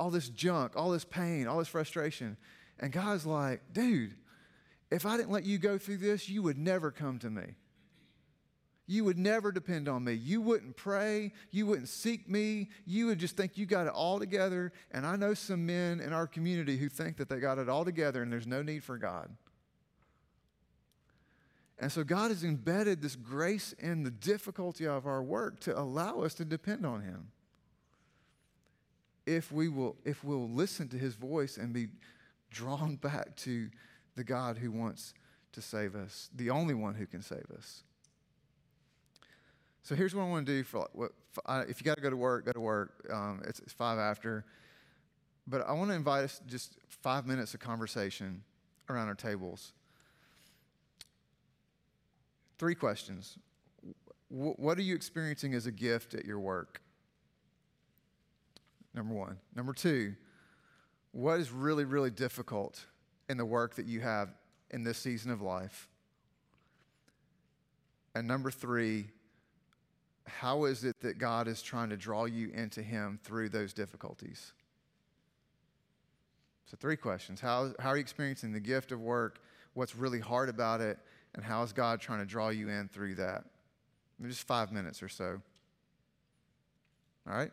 All 0.00 0.08
this 0.08 0.30
junk, 0.30 0.72
all 0.76 0.90
this 0.90 1.04
pain, 1.04 1.46
all 1.46 1.58
this 1.58 1.68
frustration. 1.68 2.38
And 2.78 2.90
God's 2.90 3.26
like, 3.26 3.60
dude, 3.74 4.14
if 4.90 5.04
I 5.04 5.18
didn't 5.18 5.30
let 5.30 5.44
you 5.44 5.58
go 5.58 5.76
through 5.76 5.98
this, 5.98 6.26
you 6.26 6.42
would 6.42 6.56
never 6.56 6.90
come 6.90 7.18
to 7.18 7.28
me. 7.28 7.54
You 8.86 9.04
would 9.04 9.18
never 9.18 9.52
depend 9.52 9.88
on 9.88 10.02
me. 10.02 10.14
You 10.14 10.40
wouldn't 10.40 10.76
pray. 10.76 11.34
You 11.50 11.66
wouldn't 11.66 11.88
seek 11.88 12.28
me. 12.30 12.70
You 12.86 13.06
would 13.06 13.18
just 13.18 13.36
think 13.36 13.58
you 13.58 13.66
got 13.66 13.86
it 13.86 13.92
all 13.92 14.18
together. 14.18 14.72
And 14.90 15.06
I 15.06 15.16
know 15.16 15.34
some 15.34 15.66
men 15.66 16.00
in 16.00 16.14
our 16.14 16.26
community 16.26 16.78
who 16.78 16.88
think 16.88 17.18
that 17.18 17.28
they 17.28 17.38
got 17.38 17.58
it 17.58 17.68
all 17.68 17.84
together 17.84 18.22
and 18.22 18.32
there's 18.32 18.46
no 18.46 18.62
need 18.62 18.82
for 18.82 18.96
God. 18.96 19.30
And 21.78 21.92
so 21.92 22.04
God 22.04 22.30
has 22.30 22.42
embedded 22.42 23.02
this 23.02 23.16
grace 23.16 23.74
in 23.78 24.02
the 24.02 24.10
difficulty 24.10 24.86
of 24.86 25.06
our 25.06 25.22
work 25.22 25.60
to 25.60 25.78
allow 25.78 26.22
us 26.22 26.32
to 26.34 26.44
depend 26.46 26.86
on 26.86 27.02
Him 27.02 27.32
if 29.36 29.52
we 29.52 29.68
will 29.68 29.96
if 30.04 30.24
we'll 30.24 30.48
listen 30.48 30.88
to 30.88 30.98
his 30.98 31.14
voice 31.14 31.56
and 31.56 31.72
be 31.72 31.88
drawn 32.50 32.96
back 32.96 33.36
to 33.36 33.70
the 34.16 34.24
God 34.24 34.58
who 34.58 34.72
wants 34.72 35.14
to 35.52 35.62
save 35.62 35.94
us, 35.94 36.28
the 36.34 36.50
only 36.50 36.74
one 36.74 36.94
who 36.94 37.06
can 37.06 37.22
save 37.22 37.46
us. 37.56 37.84
So 39.82 39.94
here's 39.94 40.14
what 40.14 40.22
I 40.22 40.28
want 40.28 40.46
to 40.46 40.52
do 40.52 40.64
for 40.64 40.88
what 40.92 41.12
if 41.68 41.80
you 41.80 41.84
got 41.84 41.96
to 41.96 42.02
go 42.02 42.10
to 42.10 42.16
work, 42.16 42.44
go 42.44 42.52
to 42.52 42.60
work. 42.60 43.08
Um, 43.12 43.42
it's, 43.46 43.60
it's 43.60 43.72
five 43.72 43.98
after, 43.98 44.44
but 45.46 45.66
I 45.66 45.72
want 45.72 45.90
to 45.90 45.96
invite 45.96 46.24
us 46.24 46.40
just 46.46 46.76
five 46.88 47.26
minutes 47.26 47.54
of 47.54 47.60
conversation 47.60 48.42
around 48.88 49.08
our 49.08 49.14
tables. 49.14 49.72
Three 52.58 52.74
questions. 52.74 53.38
W- 54.30 54.54
what 54.58 54.76
are 54.76 54.82
you 54.82 54.94
experiencing 54.94 55.54
as 55.54 55.66
a 55.66 55.72
gift 55.72 56.14
at 56.14 56.24
your 56.24 56.40
work? 56.40 56.82
Number 58.94 59.14
one. 59.14 59.38
Number 59.54 59.72
two, 59.72 60.14
what 61.12 61.40
is 61.40 61.50
really, 61.50 61.84
really 61.84 62.10
difficult 62.10 62.84
in 63.28 63.36
the 63.36 63.44
work 63.44 63.76
that 63.76 63.86
you 63.86 64.00
have 64.00 64.30
in 64.70 64.82
this 64.84 64.98
season 64.98 65.30
of 65.30 65.40
life? 65.40 65.88
And 68.14 68.26
number 68.26 68.50
three, 68.50 69.06
how 70.26 70.64
is 70.64 70.84
it 70.84 71.00
that 71.00 71.18
God 71.18 71.48
is 71.48 71.62
trying 71.62 71.90
to 71.90 71.96
draw 71.96 72.24
you 72.24 72.50
into 72.50 72.82
Him 72.82 73.18
through 73.22 73.50
those 73.50 73.72
difficulties? 73.72 74.52
So, 76.66 76.76
three 76.78 76.96
questions. 76.96 77.40
How, 77.40 77.72
how 77.80 77.90
are 77.90 77.96
you 77.96 78.00
experiencing 78.00 78.52
the 78.52 78.60
gift 78.60 78.92
of 78.92 79.00
work? 79.00 79.40
What's 79.74 79.96
really 79.96 80.20
hard 80.20 80.48
about 80.48 80.80
it? 80.80 80.98
And 81.34 81.44
how 81.44 81.62
is 81.62 81.72
God 81.72 82.00
trying 82.00 82.20
to 82.20 82.26
draw 82.26 82.48
you 82.48 82.68
in 82.68 82.88
through 82.88 83.16
that? 83.16 83.44
Just 84.22 84.46
five 84.46 84.72
minutes 84.72 85.02
or 85.02 85.08
so. 85.08 85.40
All 87.28 87.34
right? 87.34 87.50